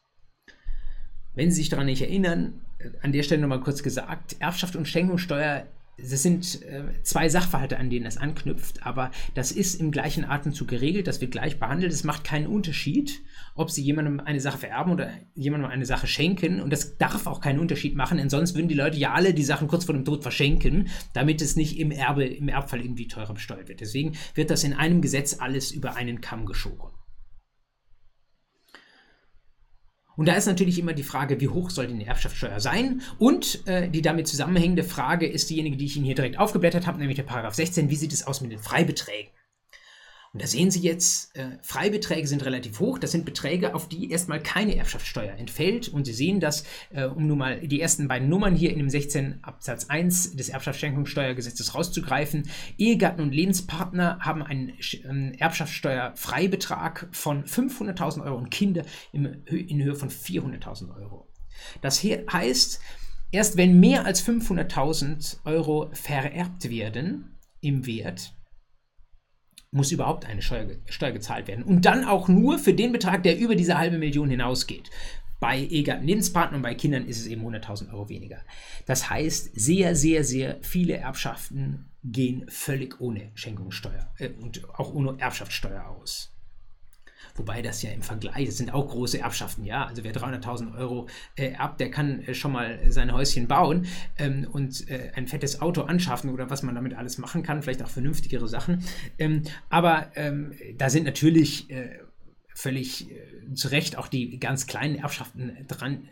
[1.35, 4.87] Wenn Sie sich daran nicht erinnern, äh, an der Stelle nochmal kurz gesagt, Erbschaft und
[4.87, 5.67] Schenkungssteuer
[5.99, 10.69] das sind äh, zwei Sachverhalte, an denen das anknüpft, aber das ist im gleichen Atemzug
[10.69, 11.93] geregelt, das wird gleich behandelt.
[11.93, 13.23] Es macht keinen Unterschied,
[13.55, 16.61] ob Sie jemandem eine Sache vererben oder jemandem eine Sache schenken.
[16.61, 19.43] Und das darf auch keinen Unterschied machen, denn sonst würden die Leute ja alle die
[19.43, 23.33] Sachen kurz vor dem Tod verschenken, damit es nicht im Erbe, im Erbfall irgendwie teurer
[23.35, 23.81] besteuert wird.
[23.81, 26.96] Deswegen wird das in einem Gesetz alles über einen Kamm geschoren.
[30.17, 33.03] Und da ist natürlich immer die Frage, wie hoch soll denn die Erbschaftssteuer sein?
[33.19, 36.99] Und äh, die damit zusammenhängende Frage ist diejenige, die ich Ihnen hier direkt aufgeblättert habe,
[36.99, 37.91] nämlich der Paragraph 16.
[37.91, 39.31] Wie sieht es aus mit den Freibeträgen?
[40.37, 42.99] Und da sehen Sie jetzt, äh, Freibeträge sind relativ hoch.
[42.99, 45.89] Das sind Beträge, auf die erstmal keine Erbschaftssteuer entfällt.
[45.89, 48.91] Und Sie sehen dass, äh, um nun mal die ersten beiden Nummern hier in dem
[48.91, 52.51] 16 Absatz 1 des Erbschaftsschenkungssteuergesetzes rauszugreifen.
[52.77, 58.83] Ehegatten und Lebenspartner haben einen äh, Erbschaftssteuerfreibetrag von 500.000 Euro und Kinder
[59.15, 61.33] im, in Höhe von 400.000 Euro.
[61.81, 62.79] Das heißt,
[63.33, 68.36] erst wenn mehr als 500.000 Euro vererbt werden im Wert,
[69.71, 71.65] muss überhaupt eine Steuer, Steuer gezahlt werden.
[71.65, 74.91] Und dann auch nur für den Betrag, der über diese halbe Million hinausgeht.
[75.39, 78.39] Bei Ehegatten Lebenspartnern und bei Kindern ist es eben 100.000 Euro weniger.
[78.87, 85.19] Das heißt, sehr, sehr, sehr viele Erbschaften gehen völlig ohne Schenkungssteuer äh, und auch ohne
[85.19, 86.36] Erbschaftssteuer aus.
[87.37, 89.87] Wobei das ja im Vergleich, das sind auch große Erbschaften, ja.
[89.87, 93.87] Also wer 300.000 Euro äh, erbt, der kann äh, schon mal sein Häuschen bauen
[94.19, 97.83] ähm, und äh, ein fettes Auto anschaffen oder was man damit alles machen kann, vielleicht
[97.83, 98.83] auch vernünftigere Sachen.
[99.19, 101.99] Ähm, aber ähm, da sind natürlich äh,
[102.57, 106.09] völlig äh, zu Recht auch die ganz kleinen Erbschaften dran,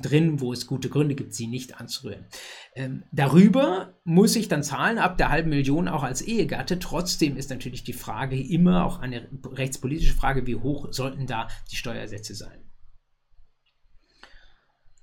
[0.00, 2.26] drin, wo es gute Gründe gibt, sie nicht anzurühren.
[2.74, 6.78] Ähm, darüber muss ich dann zahlen, ab der halben Million auch als Ehegatte.
[6.78, 11.76] Trotzdem ist natürlich die Frage immer auch eine rechtspolitische Frage, wie hoch sollten da die
[11.76, 12.70] Steuersätze sein.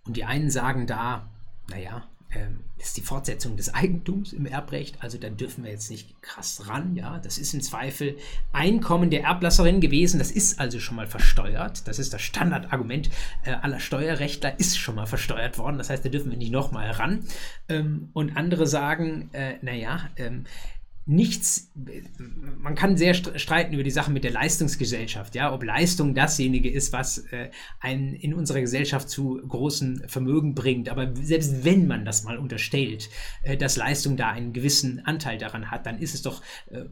[0.06, 1.32] Und die einen sagen da,
[1.70, 4.98] naja, ähm, ist die Fortsetzung des Eigentums im Erbrecht.
[5.02, 6.96] Also da dürfen wir jetzt nicht krass ran.
[6.96, 8.18] Ja, das ist im Zweifel
[8.54, 10.20] Einkommen der Erblasserin gewesen.
[10.20, 11.88] Das ist also schon mal versteuert.
[11.88, 13.10] Das ist das Standardargument
[13.44, 14.60] äh, aller Steuerrechtler.
[14.60, 15.78] Ist schon mal versteuert worden.
[15.78, 17.24] Das heißt, da dürfen wir nicht nochmal ran.
[17.68, 20.46] Ähm, und andere sagen, äh, naja, ähm,
[21.10, 21.72] nichts,
[22.60, 26.94] man kann sehr streiten über die Sache mit der Leistungsgesellschaft, ja, ob Leistung dasjenige ist,
[26.94, 27.50] was äh,
[27.80, 30.88] einen in unserer Gesellschaft zu großen Vermögen bringt.
[30.88, 33.10] Aber selbst wenn man das mal unterstellt,
[33.42, 36.86] äh, dass Leistung da einen gewissen Anteil daran hat, dann ist es doch äh,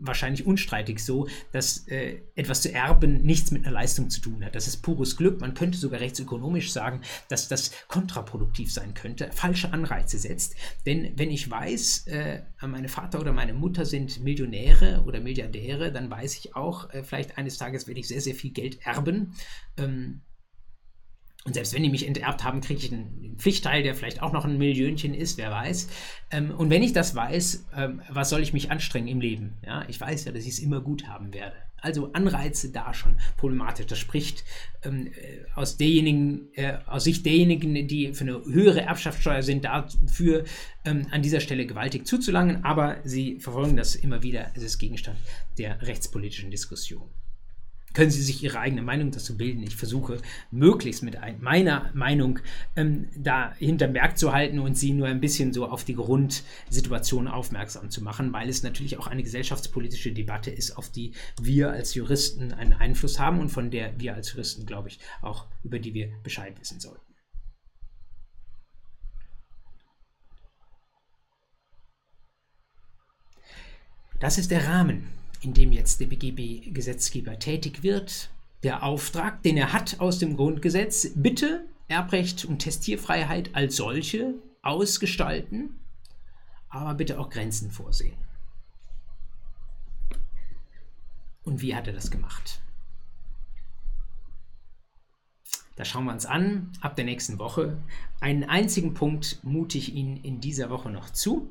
[0.00, 4.54] wahrscheinlich unstreitig so, dass äh, etwas zu erben nichts mit einer Leistung zu tun hat.
[4.54, 5.40] Das ist pures Glück.
[5.40, 10.54] Man könnte sogar rechtsökonomisch sagen, dass das kontraproduktiv sein könnte, falsche Anreize setzt.
[10.86, 15.90] Denn wenn ich weiß, äh, meine Vater oder meine Mutter Mutter sind Millionäre oder Milliardäre,
[15.90, 19.32] dann weiß ich auch, äh, vielleicht eines Tages werde ich sehr, sehr viel Geld erben.
[19.78, 20.20] Ähm,
[21.46, 24.44] und selbst wenn die mich enterbt haben, kriege ich einen Pflichtteil, der vielleicht auch noch
[24.44, 25.88] ein Millionchen ist, wer weiß.
[26.30, 29.54] Ähm, und wenn ich das weiß, ähm, was soll ich mich anstrengen im Leben?
[29.64, 31.56] Ja, ich weiß ja, dass ich es immer gut haben werde.
[31.84, 33.86] Also Anreize da schon problematisch.
[33.86, 34.44] Das spricht
[34.82, 40.44] ähm, äh, aus, derjenigen, äh, aus Sicht derjenigen, die für eine höhere Erbschaftssteuer sind, dafür
[40.84, 44.50] ähm, an dieser Stelle gewaltig zuzulangen, aber sie verfolgen das immer wieder.
[44.54, 45.18] Es ist Gegenstand
[45.58, 47.08] der rechtspolitischen Diskussion
[47.94, 49.62] können Sie sich Ihre eigene Meinung dazu bilden.
[49.62, 50.18] Ich versuche
[50.50, 52.40] möglichst mit meiner Meinung
[52.76, 57.28] ähm, da hinterm Berg zu halten und Sie nur ein bisschen so auf die Grundsituation
[57.28, 61.94] aufmerksam zu machen, weil es natürlich auch eine gesellschaftspolitische Debatte ist, auf die wir als
[61.94, 65.94] Juristen einen Einfluss haben und von der wir als Juristen, glaube ich, auch über die
[65.94, 67.00] wir Bescheid wissen sollten.
[74.18, 75.08] Das ist der Rahmen
[75.44, 78.30] in dem jetzt der BGB-Gesetzgeber tätig wird,
[78.62, 85.78] der Auftrag, den er hat aus dem Grundgesetz, bitte Erbrecht und Testierfreiheit als solche ausgestalten,
[86.70, 88.16] aber bitte auch Grenzen vorsehen.
[91.44, 92.62] Und wie hat er das gemacht?
[95.76, 97.76] Da schauen wir uns an, ab der nächsten Woche.
[98.20, 101.50] Einen einzigen Punkt mute ich Ihnen in dieser Woche noch zu.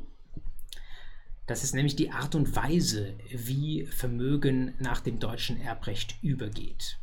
[1.45, 6.99] Das ist nämlich die Art und Weise, wie Vermögen nach dem deutschen Erbrecht übergeht.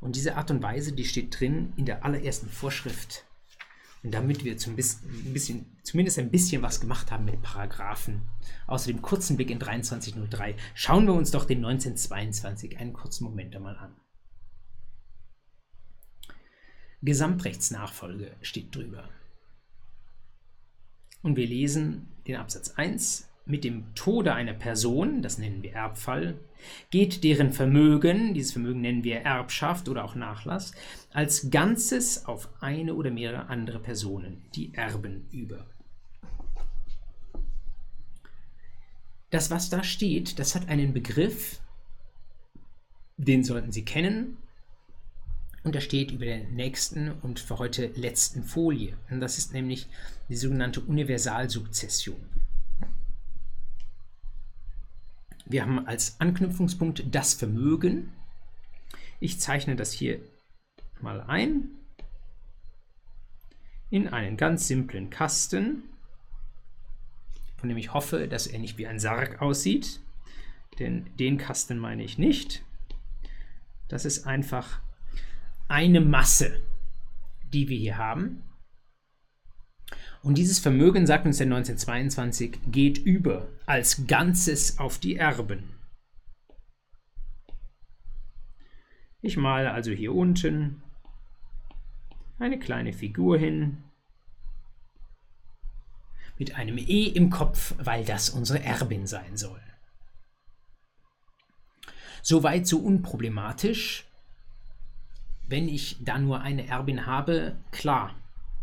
[0.00, 3.24] Und diese Art und Weise, die steht drin in der allerersten Vorschrift.
[4.02, 8.22] Und damit wir zum ein bisschen, zumindest ein bisschen was gemacht haben mit Paragraphen,
[8.66, 13.56] außer dem kurzen Blick in 2303, schauen wir uns doch den 1922 einen kurzen Moment
[13.56, 13.96] einmal an.
[17.02, 19.08] Gesamtrechtsnachfolge steht drüber.
[21.26, 23.28] Und wir lesen den Absatz 1.
[23.46, 26.38] Mit dem Tode einer Person, das nennen wir Erbfall,
[26.90, 30.70] geht deren Vermögen, dieses Vermögen nennen wir Erbschaft oder auch Nachlass,
[31.12, 35.66] als Ganzes auf eine oder mehrere andere Personen, die Erben, über.
[39.30, 41.58] Das, was da steht, das hat einen Begriff,
[43.16, 44.36] den sollten Sie kennen,
[45.66, 48.96] und er steht über der nächsten und für heute letzten Folie.
[49.10, 49.88] Und das ist nämlich
[50.28, 52.24] die sogenannte Universalsukzession.
[55.44, 58.12] Wir haben als Anknüpfungspunkt das Vermögen.
[59.18, 60.20] Ich zeichne das hier
[61.00, 61.68] mal ein
[63.90, 65.82] in einen ganz simplen Kasten,
[67.56, 69.98] von dem ich hoffe, dass er nicht wie ein Sarg aussieht,
[70.78, 72.62] denn den Kasten meine ich nicht.
[73.88, 74.80] Das ist einfach
[75.68, 76.60] eine Masse,
[77.52, 78.42] die wir hier haben.
[80.22, 85.74] Und dieses Vermögen, sagt uns der 1922, geht über als Ganzes auf die Erben.
[89.20, 90.82] Ich male also hier unten
[92.38, 93.84] eine kleine Figur hin
[96.38, 99.60] mit einem E im Kopf, weil das unsere Erbin sein soll.
[102.22, 104.05] Soweit so unproblematisch.
[105.48, 108.14] Wenn ich da nur eine Erbin habe, klar,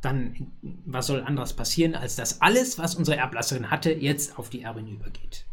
[0.01, 0.51] dann
[0.86, 4.88] was soll anderes passieren, als dass alles, was unsere Erblasserin hatte, jetzt auf die Erbin
[4.88, 5.45] übergeht.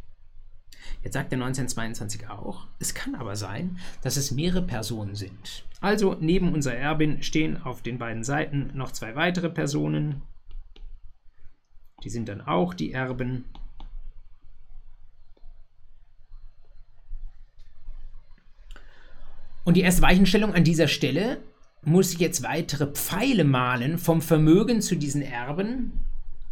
[1.03, 5.64] Jetzt sagt der 1922 auch, es kann aber sein, dass es mehrere Personen sind.
[5.81, 10.22] Also neben unserer Erbin stehen auf den beiden Seiten noch zwei weitere Personen.
[12.05, 13.45] Die sind dann auch die Erben.
[19.65, 21.39] Und die erste Weichenstellung an dieser Stelle
[21.83, 25.93] muss ich jetzt weitere Pfeile malen vom Vermögen zu diesen Erben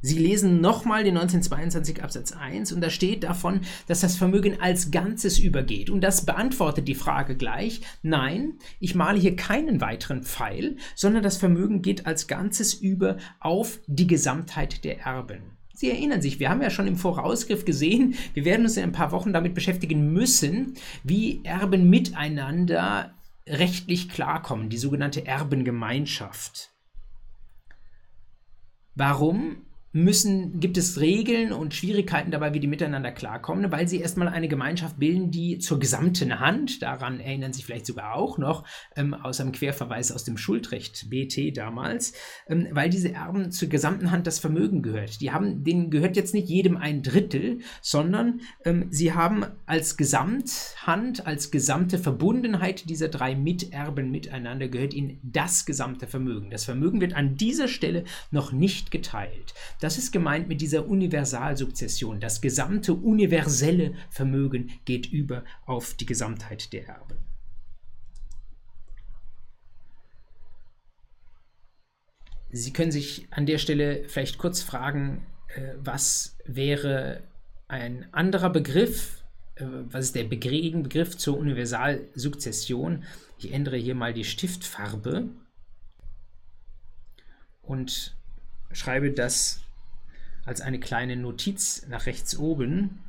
[0.00, 4.92] Sie lesen nochmal den 1922 Absatz 1 und da steht davon, dass das Vermögen als
[4.92, 5.90] Ganzes übergeht.
[5.90, 7.80] Und das beantwortet die Frage gleich.
[8.02, 13.80] Nein, ich male hier keinen weiteren Pfeil, sondern das Vermögen geht als Ganzes über auf
[13.88, 15.57] die Gesamtheit der Erben.
[15.78, 18.90] Sie erinnern sich, wir haben ja schon im Vorausgriff gesehen, wir werden uns in ein
[18.90, 20.74] paar Wochen damit beschäftigen müssen,
[21.04, 23.14] wie Erben miteinander
[23.46, 26.72] rechtlich klarkommen, die sogenannte Erbengemeinschaft.
[28.96, 29.67] Warum?
[29.92, 34.48] Müssen, gibt es Regeln und Schwierigkeiten dabei, wie die miteinander klarkommen, weil sie erstmal eine
[34.48, 38.64] Gemeinschaft bilden, die zur gesamten Hand, daran erinnern sich vielleicht sogar auch noch,
[38.96, 42.12] ähm, aus einem Querverweis aus dem Schuldrecht BT damals,
[42.48, 45.20] ähm, weil diese Erben zur gesamten Hand das Vermögen gehört.
[45.22, 51.26] Die haben, denen gehört jetzt nicht jedem ein Drittel, sondern ähm, sie haben als Gesamthand,
[51.26, 56.50] als gesamte Verbundenheit dieser drei Miterben miteinander gehört ihnen das gesamte Vermögen.
[56.50, 59.54] Das Vermögen wird an dieser Stelle noch nicht geteilt.
[59.80, 62.20] Das ist gemeint mit dieser Universalsukzession.
[62.20, 67.18] Das gesamte universelle Vermögen geht über auf die Gesamtheit der Erben.
[72.50, 77.22] Sie können sich an der Stelle vielleicht kurz fragen, äh, was wäre
[77.68, 79.22] ein anderer Begriff,
[79.56, 83.04] äh, was ist der Begriff zur Universalsukzession?
[83.38, 85.28] Ich ändere hier mal die Stiftfarbe
[87.62, 88.16] und
[88.72, 89.60] schreibe das
[90.48, 93.04] als eine kleine Notiz nach rechts oben.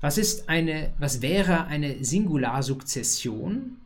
[0.00, 3.76] Was ist eine, was wäre eine Singularsukzession?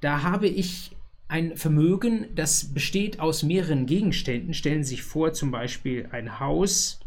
[0.00, 0.96] Da habe ich
[1.28, 4.54] ein Vermögen, das besteht aus mehreren Gegenständen.
[4.54, 7.00] Stellen Sie sich vor, zum Beispiel ein Haus,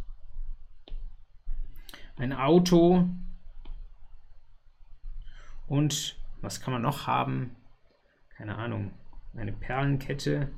[2.15, 3.07] ein Auto
[5.67, 7.55] und was kann man noch haben?
[8.35, 8.91] Keine Ahnung,
[9.35, 10.49] eine Perlenkette.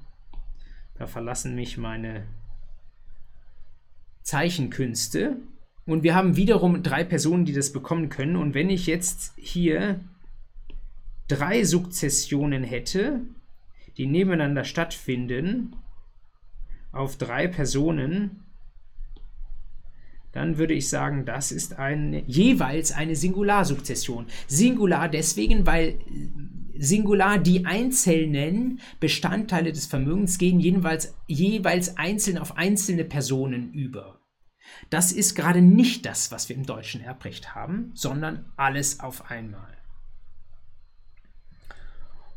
[0.98, 2.28] Da verlassen mich meine
[4.22, 5.38] Zeichenkünste.
[5.86, 8.36] Und wir haben wiederum drei Personen, die das bekommen können.
[8.36, 10.02] Und wenn ich jetzt hier
[11.28, 13.22] drei Sukzessionen hätte,
[13.98, 15.76] die nebeneinander stattfinden,
[16.92, 18.46] auf drei Personen,
[20.32, 24.28] dann würde ich sagen, das ist eine, jeweils eine Singularsukzession.
[24.48, 26.00] Singular deswegen, weil
[26.78, 34.22] Singular die einzelnen Bestandteile des Vermögens gehen jeweils, jeweils einzeln auf einzelne Personen über.
[34.90, 39.79] Das ist gerade nicht das, was wir im deutschen Erbrecht haben, sondern alles auf einmal.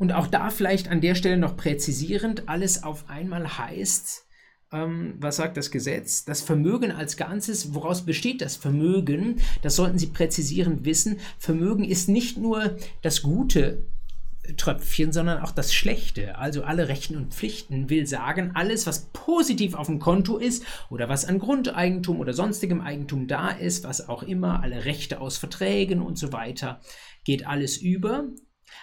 [0.02, 4.26] Und auch da vielleicht an der Stelle noch präzisierend, alles auf einmal heißt,
[4.72, 6.24] ähm, was sagt das Gesetz?
[6.24, 9.40] Das Vermögen als Ganzes, woraus besteht das Vermögen?
[9.62, 11.20] Das sollten Sie präzisierend wissen.
[11.38, 13.86] Vermögen ist nicht nur das Gute
[14.56, 19.74] Tröpfchen, sondern auch das Schlechte, also alle Rechten und Pflichten, will sagen, alles, was positiv
[19.74, 24.24] auf dem Konto ist oder was an Grundeigentum oder sonstigem Eigentum da ist, was auch
[24.24, 26.80] immer, alle Rechte aus Verträgen und so weiter,
[27.22, 28.24] geht alles über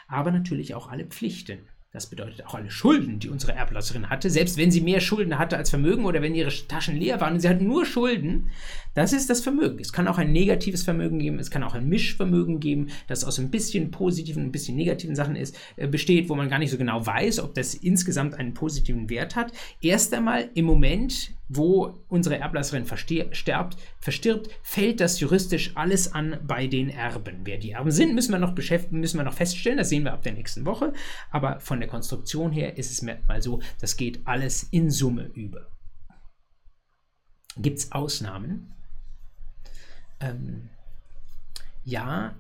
[0.10, 1.60] aber natürlich auch alle Pflichten.
[1.92, 5.58] Das bedeutet auch alle Schulden, die unsere Erblasserin hatte, selbst wenn sie mehr Schulden hatte
[5.58, 8.52] als Vermögen oder wenn ihre Taschen leer waren und sie hat nur Schulden,
[8.94, 9.80] das ist das Vermögen.
[9.80, 13.40] Es kann auch ein negatives Vermögen geben, es kann auch ein Mischvermögen geben, das aus
[13.40, 16.78] ein bisschen positiven, ein bisschen negativen Sachen ist, äh, besteht, wo man gar nicht so
[16.78, 19.52] genau weiß, ob das insgesamt einen positiven Wert hat.
[19.82, 26.68] Erst einmal im Moment wo unsere Erblasserin verstirbt, verstirbt, fällt das juristisch alles an bei
[26.68, 27.42] den Erben.
[27.44, 30.14] Wer die Erben sind, müssen wir noch beschäftigen, müssen wir noch feststellen, das sehen wir
[30.14, 30.94] ab der nächsten Woche.
[31.32, 35.68] Aber von der Konstruktion her ist es mal so, das geht alles in Summe über.
[37.58, 38.76] Gibt es Ausnahmen?
[40.20, 40.70] Ähm,
[41.84, 42.36] ja,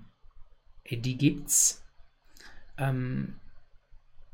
[0.89, 1.83] die gibt's.
[2.77, 3.38] Ähm,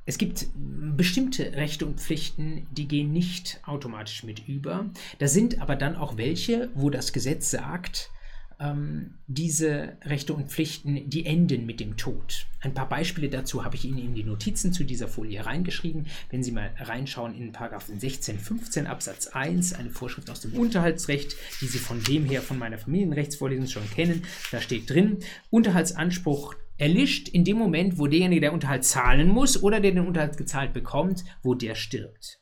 [0.06, 4.86] es gibt bestimmte Rechte und Pflichten, die gehen nicht automatisch mit über.
[5.20, 8.12] Da sind aber dann auch welche, wo das Gesetz sagt,
[8.60, 12.46] ähm, diese Rechte und Pflichten, die enden mit dem Tod.
[12.62, 16.06] Ein paar Beispiele dazu habe ich Ihnen in die Notizen zu dieser Folie reingeschrieben.
[16.30, 21.36] Wenn Sie mal reinschauen in Paragraphen 16, 15 Absatz 1, eine Vorschrift aus dem Unterhaltsrecht,
[21.62, 25.18] die Sie von dem her von meiner Familienrechtsvorlesung schon kennen, da steht drin,
[25.50, 30.38] Unterhaltsanspruch erlischt in dem Moment, wo derjenige, der Unterhalt zahlen muss oder der den Unterhalt
[30.38, 32.40] gezahlt bekommt, wo der stirbt.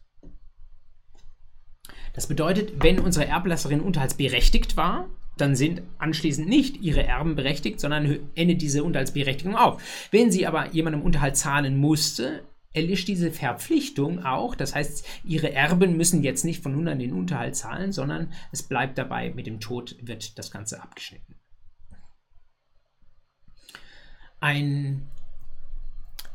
[2.14, 8.20] Das bedeutet, wenn unsere Erblasserin unterhaltsberechtigt war, dann sind anschließend nicht ihre Erben berechtigt, sondern
[8.36, 9.82] endet diese Unterhaltsberechtigung auf.
[10.12, 14.54] Wenn sie aber jemandem Unterhalt zahlen musste, erlischt diese Verpflichtung auch.
[14.54, 18.62] Das heißt, ihre Erben müssen jetzt nicht von nun an den Unterhalt zahlen, sondern es
[18.62, 21.36] bleibt dabei, mit dem Tod wird das Ganze abgeschnitten
[24.44, 25.08] ein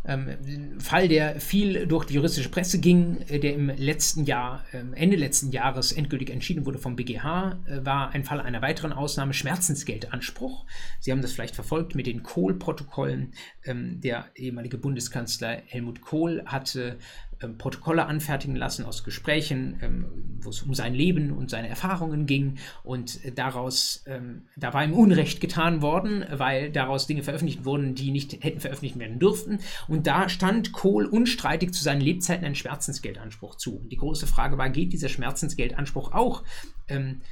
[0.06, 4.94] ähm, Fall, der viel durch die juristische Presse ging, äh, der im letzten Jahr, ähm,
[4.94, 9.34] Ende letzten Jahres endgültig entschieden wurde vom BGH, äh, war ein Fall einer weiteren Ausnahme
[9.34, 10.64] Schmerzensgeldanspruch.
[11.00, 13.32] Sie haben das vielleicht verfolgt mit den Kohl-Protokollen.
[13.64, 16.96] Ähm, der ehemalige Bundeskanzler Helmut Kohl hatte
[17.42, 22.26] ähm, Protokolle anfertigen lassen aus Gesprächen, ähm, wo es um sein Leben und seine Erfahrungen
[22.26, 22.58] ging.
[22.84, 28.10] Und daraus, ähm, da war ihm Unrecht getan worden, weil daraus Dinge veröffentlicht wurden, die
[28.10, 29.58] nicht hätten veröffentlicht werden dürften.
[29.86, 33.78] Und da stand Kohl unstreitig zu seinen Lebzeiten ein Schmerzensgeldanspruch zu.
[33.78, 36.44] Und die große Frage war, geht dieser Schmerzensgeldanspruch auch
[36.88, 37.22] ähm,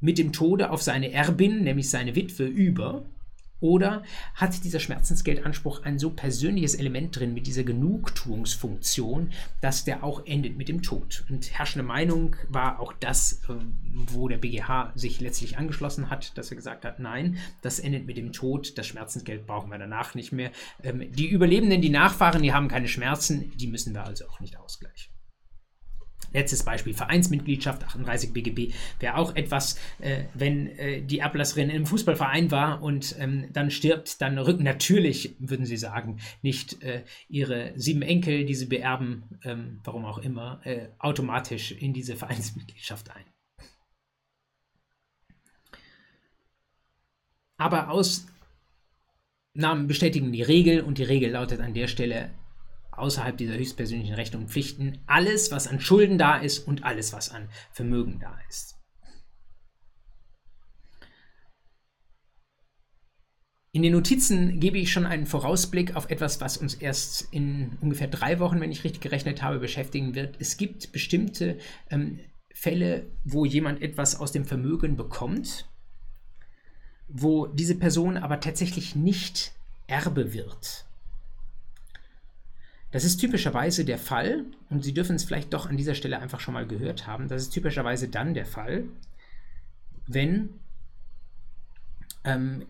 [0.00, 3.04] mit dem Tode auf seine Erbin, nämlich seine Witwe, über?
[3.62, 4.02] Oder
[4.34, 10.56] hat dieser Schmerzensgeldanspruch ein so persönliches Element drin mit dieser Genugtuungsfunktion, dass der auch endet
[10.58, 11.24] mit dem Tod?
[11.30, 13.74] Und herrschende Meinung war auch das, ähm,
[14.10, 18.16] wo der BGH sich letztlich angeschlossen hat, dass er gesagt hat, nein, das endet mit
[18.16, 20.50] dem Tod, das Schmerzensgeld brauchen wir danach nicht mehr.
[20.82, 24.58] Ähm, die Überlebenden, die Nachfahren, die haben keine Schmerzen, die müssen wir also auch nicht
[24.58, 25.11] ausgleichen.
[26.32, 32.50] Letztes Beispiel, Vereinsmitgliedschaft, 38 BGB, wäre auch etwas, äh, wenn äh, die Ablasserin im Fußballverein
[32.50, 38.02] war und ähm, dann stirbt, dann rücken natürlich, würden Sie sagen, nicht äh, ihre sieben
[38.02, 43.24] Enkel, die sie beerben, ähm, warum auch immer, äh, automatisch in diese Vereinsmitgliedschaft ein.
[47.56, 52.30] Aber Ausnahmen bestätigen die Regel und die Regel lautet an der Stelle,
[52.92, 57.30] außerhalb dieser höchstpersönlichen Rechte und Pflichten alles, was an Schulden da ist und alles, was
[57.30, 58.78] an Vermögen da ist.
[63.74, 68.06] In den Notizen gebe ich schon einen Vorausblick auf etwas, was uns erst in ungefähr
[68.06, 70.36] drei Wochen, wenn ich richtig gerechnet habe, beschäftigen wird.
[70.38, 71.56] Es gibt bestimmte
[71.88, 72.20] ähm,
[72.52, 75.70] Fälle, wo jemand etwas aus dem Vermögen bekommt,
[77.08, 79.52] wo diese Person aber tatsächlich nicht
[79.86, 80.84] Erbe wird.
[82.92, 86.40] Das ist typischerweise der Fall, und Sie dürfen es vielleicht doch an dieser Stelle einfach
[86.40, 88.84] schon mal gehört haben, das ist typischerweise dann der Fall,
[90.06, 90.50] wenn
[92.24, 92.66] ähm,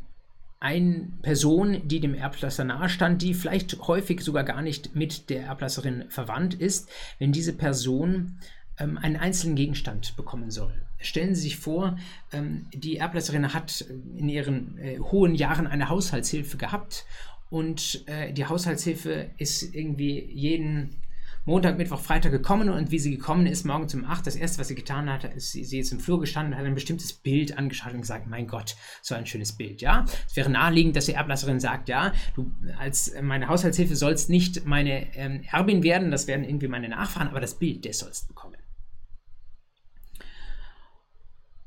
[0.60, 6.04] eine Person, die dem Erblasser nahestand, die vielleicht häufig sogar gar nicht mit der Erblasserin
[6.08, 8.38] verwandt ist, wenn diese Person
[8.78, 10.72] ähm, einen einzelnen Gegenstand bekommen soll.
[10.98, 11.98] Stellen Sie sich vor,
[12.30, 13.80] ähm, die Erblasserin hat
[14.16, 17.06] in ihren äh, hohen Jahren eine Haushaltshilfe gehabt
[17.53, 21.03] und äh, die Haushaltshilfe ist irgendwie jeden
[21.44, 24.68] Montag, Mittwoch, Freitag gekommen und wie sie gekommen ist, morgens um 8, das erste, was
[24.68, 28.00] sie getan hat, ist, sie, ist im Flur gestanden, hat ein bestimmtes Bild angeschaut und
[28.00, 30.07] gesagt, mein Gott, so ein schönes Bild, ja.
[30.26, 35.14] Es wäre naheliegend, dass die Erblasserin sagt, ja, du als meine Haushaltshilfe sollst nicht meine
[35.14, 38.57] ähm, Erbin werden, das werden irgendwie meine Nachfahren, aber das Bild, das sollst bekommen.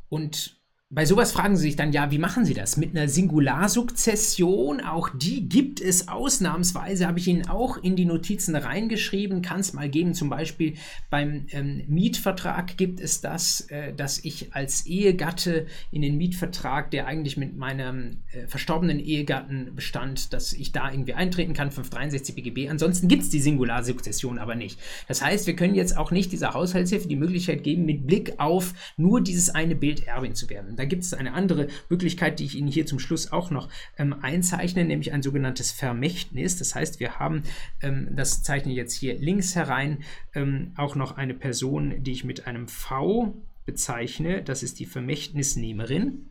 [0.10, 0.58] Und
[0.96, 2.78] bei sowas fragen Sie sich dann, ja, wie machen Sie das?
[2.78, 8.56] Mit einer Singularsukzession, auch die gibt es ausnahmsweise, habe ich Ihnen auch in die Notizen
[8.56, 10.76] reingeschrieben, kann es mal geben, zum Beispiel
[11.10, 17.08] beim ähm, Mietvertrag gibt es das, äh, dass ich als Ehegatte in den Mietvertrag, der
[17.08, 22.70] eigentlich mit meinem äh, verstorbenen Ehegatten bestand, dass ich da irgendwie eintreten kann, 563 BGB.
[22.70, 24.80] Ansonsten gibt es die Singularsukzession aber nicht.
[25.10, 28.74] Das heißt, wir können jetzt auch nicht dieser Haushaltshilfe die Möglichkeit geben, mit Blick auf
[28.96, 30.78] nur dieses eine Bild Erbin zu werden.
[30.78, 34.16] Da gibt es eine andere Möglichkeit, die ich Ihnen hier zum Schluss auch noch ähm,
[34.22, 36.58] einzeichne, nämlich ein sogenanntes Vermächtnis.
[36.58, 37.44] Das heißt, wir haben,
[37.82, 42.24] ähm, das zeichne ich jetzt hier links herein, ähm, auch noch eine Person, die ich
[42.24, 44.44] mit einem V bezeichne.
[44.44, 46.30] Das ist die Vermächtnisnehmerin.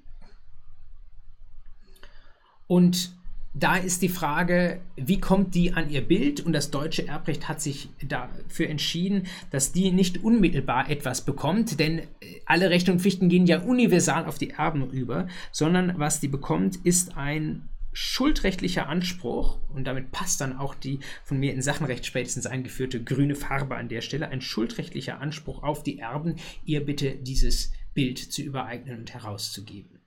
[2.66, 3.14] Und
[3.56, 6.40] da ist die Frage, wie kommt die an ihr Bild?
[6.40, 12.00] Und das deutsche Erbrecht hat sich dafür entschieden, dass die nicht unmittelbar etwas bekommt, denn
[12.00, 12.04] äh,
[12.46, 16.76] alle Rechte und Pflichten gehen ja universal auf die Erben über, sondern was die bekommt,
[16.84, 22.46] ist ein schuldrechtlicher Anspruch, und damit passt dann auch die von mir in Sachenrecht spätestens
[22.46, 26.34] eingeführte grüne Farbe an der Stelle, ein schuldrechtlicher Anspruch auf die Erben,
[26.64, 30.00] ihr bitte dieses Bild zu übereignen und herauszugeben.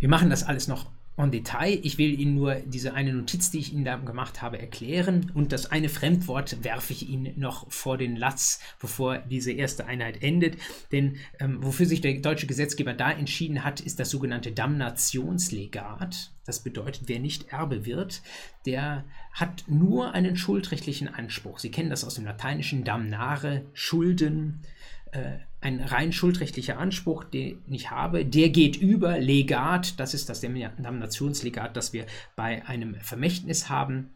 [0.00, 1.78] Wir machen das alles noch en Detail.
[1.82, 5.30] Ich will Ihnen nur diese eine Notiz, die ich Ihnen da gemacht habe, erklären.
[5.34, 10.22] Und das eine Fremdwort werfe ich Ihnen noch vor den Latz, bevor diese erste Einheit
[10.22, 10.58] endet.
[10.92, 16.32] Denn ähm, wofür sich der deutsche Gesetzgeber da entschieden hat, ist das sogenannte Damnationslegat.
[16.44, 18.22] Das bedeutet, wer nicht Erbe wird,
[18.66, 21.58] der hat nur einen schuldrechtlichen Anspruch.
[21.58, 24.60] Sie kennen das aus dem Lateinischen damnare, Schulden.
[25.16, 30.40] Äh, ein rein schuldrechtlicher Anspruch, den ich habe, der geht über Legat, das ist das
[30.40, 32.06] Damnationslegat, das wir
[32.36, 34.14] bei einem Vermächtnis haben.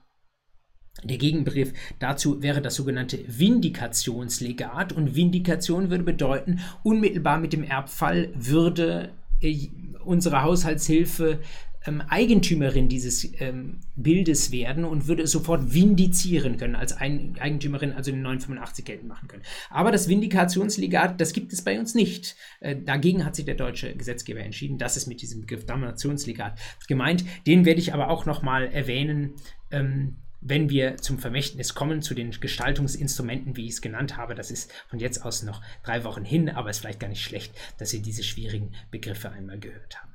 [1.02, 8.30] Der Gegenbegriff dazu wäre das sogenannte Vindikationslegat und Vindikation würde bedeuten, unmittelbar mit dem Erbfall
[8.34, 9.70] würde äh,
[10.04, 11.40] unsere Haushaltshilfe
[11.86, 17.92] ähm, Eigentümerin dieses ähm, Bildes werden und würde es sofort vindizieren können, als Ein Eigentümerin
[17.92, 19.42] also den 985 geltend machen können.
[19.70, 22.36] Aber das Vindikationslegat, das gibt es bei uns nicht.
[22.60, 24.78] Äh, dagegen hat sich der deutsche Gesetzgeber entschieden.
[24.78, 27.24] Das ist mit diesem Begriff Damnationslegat gemeint.
[27.46, 29.34] Den werde ich aber auch nochmal erwähnen.
[29.70, 34.50] Ähm, wenn wir zum Vermächtnis kommen, zu den Gestaltungsinstrumenten, wie ich es genannt habe, das
[34.50, 37.52] ist von jetzt aus noch drei Wochen hin, aber es ist vielleicht gar nicht schlecht,
[37.78, 40.09] dass Sie diese schwierigen Begriffe einmal gehört haben.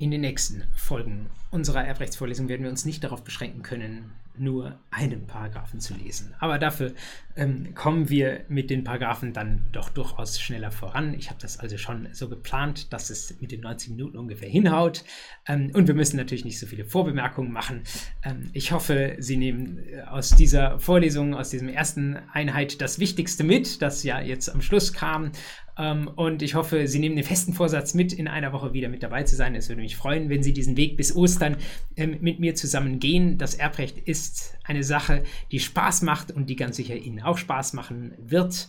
[0.00, 5.26] In den nächsten Folgen unserer Erbrechtsvorlesung werden wir uns nicht darauf beschränken können, nur einen
[5.26, 6.32] Paragraphen zu lesen.
[6.38, 6.94] Aber dafür
[7.36, 11.12] ähm, kommen wir mit den Paragraphen dann doch durchaus schneller voran.
[11.12, 15.04] Ich habe das also schon so geplant, dass es mit den 90 Minuten ungefähr hinhaut.
[15.46, 17.82] Ähm, und wir müssen natürlich nicht so viele Vorbemerkungen machen.
[18.24, 23.44] Ähm, ich hoffe, Sie nehmen äh, aus dieser Vorlesung, aus diesem ersten Einheit das Wichtigste
[23.44, 25.32] mit, das ja jetzt am Schluss kam.
[25.80, 29.02] Ähm, und ich hoffe, Sie nehmen den festen Vorsatz mit, in einer Woche wieder mit
[29.02, 29.54] dabei zu sein.
[29.54, 31.56] Es würde mich freuen, wenn Sie diesen Weg bis Ostern
[31.96, 33.38] ähm, mit mir zusammen gehen.
[33.38, 37.72] Das Erbrecht ist eine Sache, die Spaß macht und die ganz sicher Ihnen auch Spaß
[37.72, 38.68] machen wird.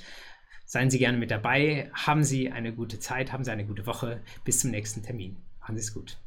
[0.65, 1.91] Seien Sie gerne mit dabei.
[1.93, 4.21] Haben Sie eine gute Zeit, haben Sie eine gute Woche.
[4.45, 5.35] Bis zum nächsten Termin.
[5.59, 6.20] Machen Sie es gut.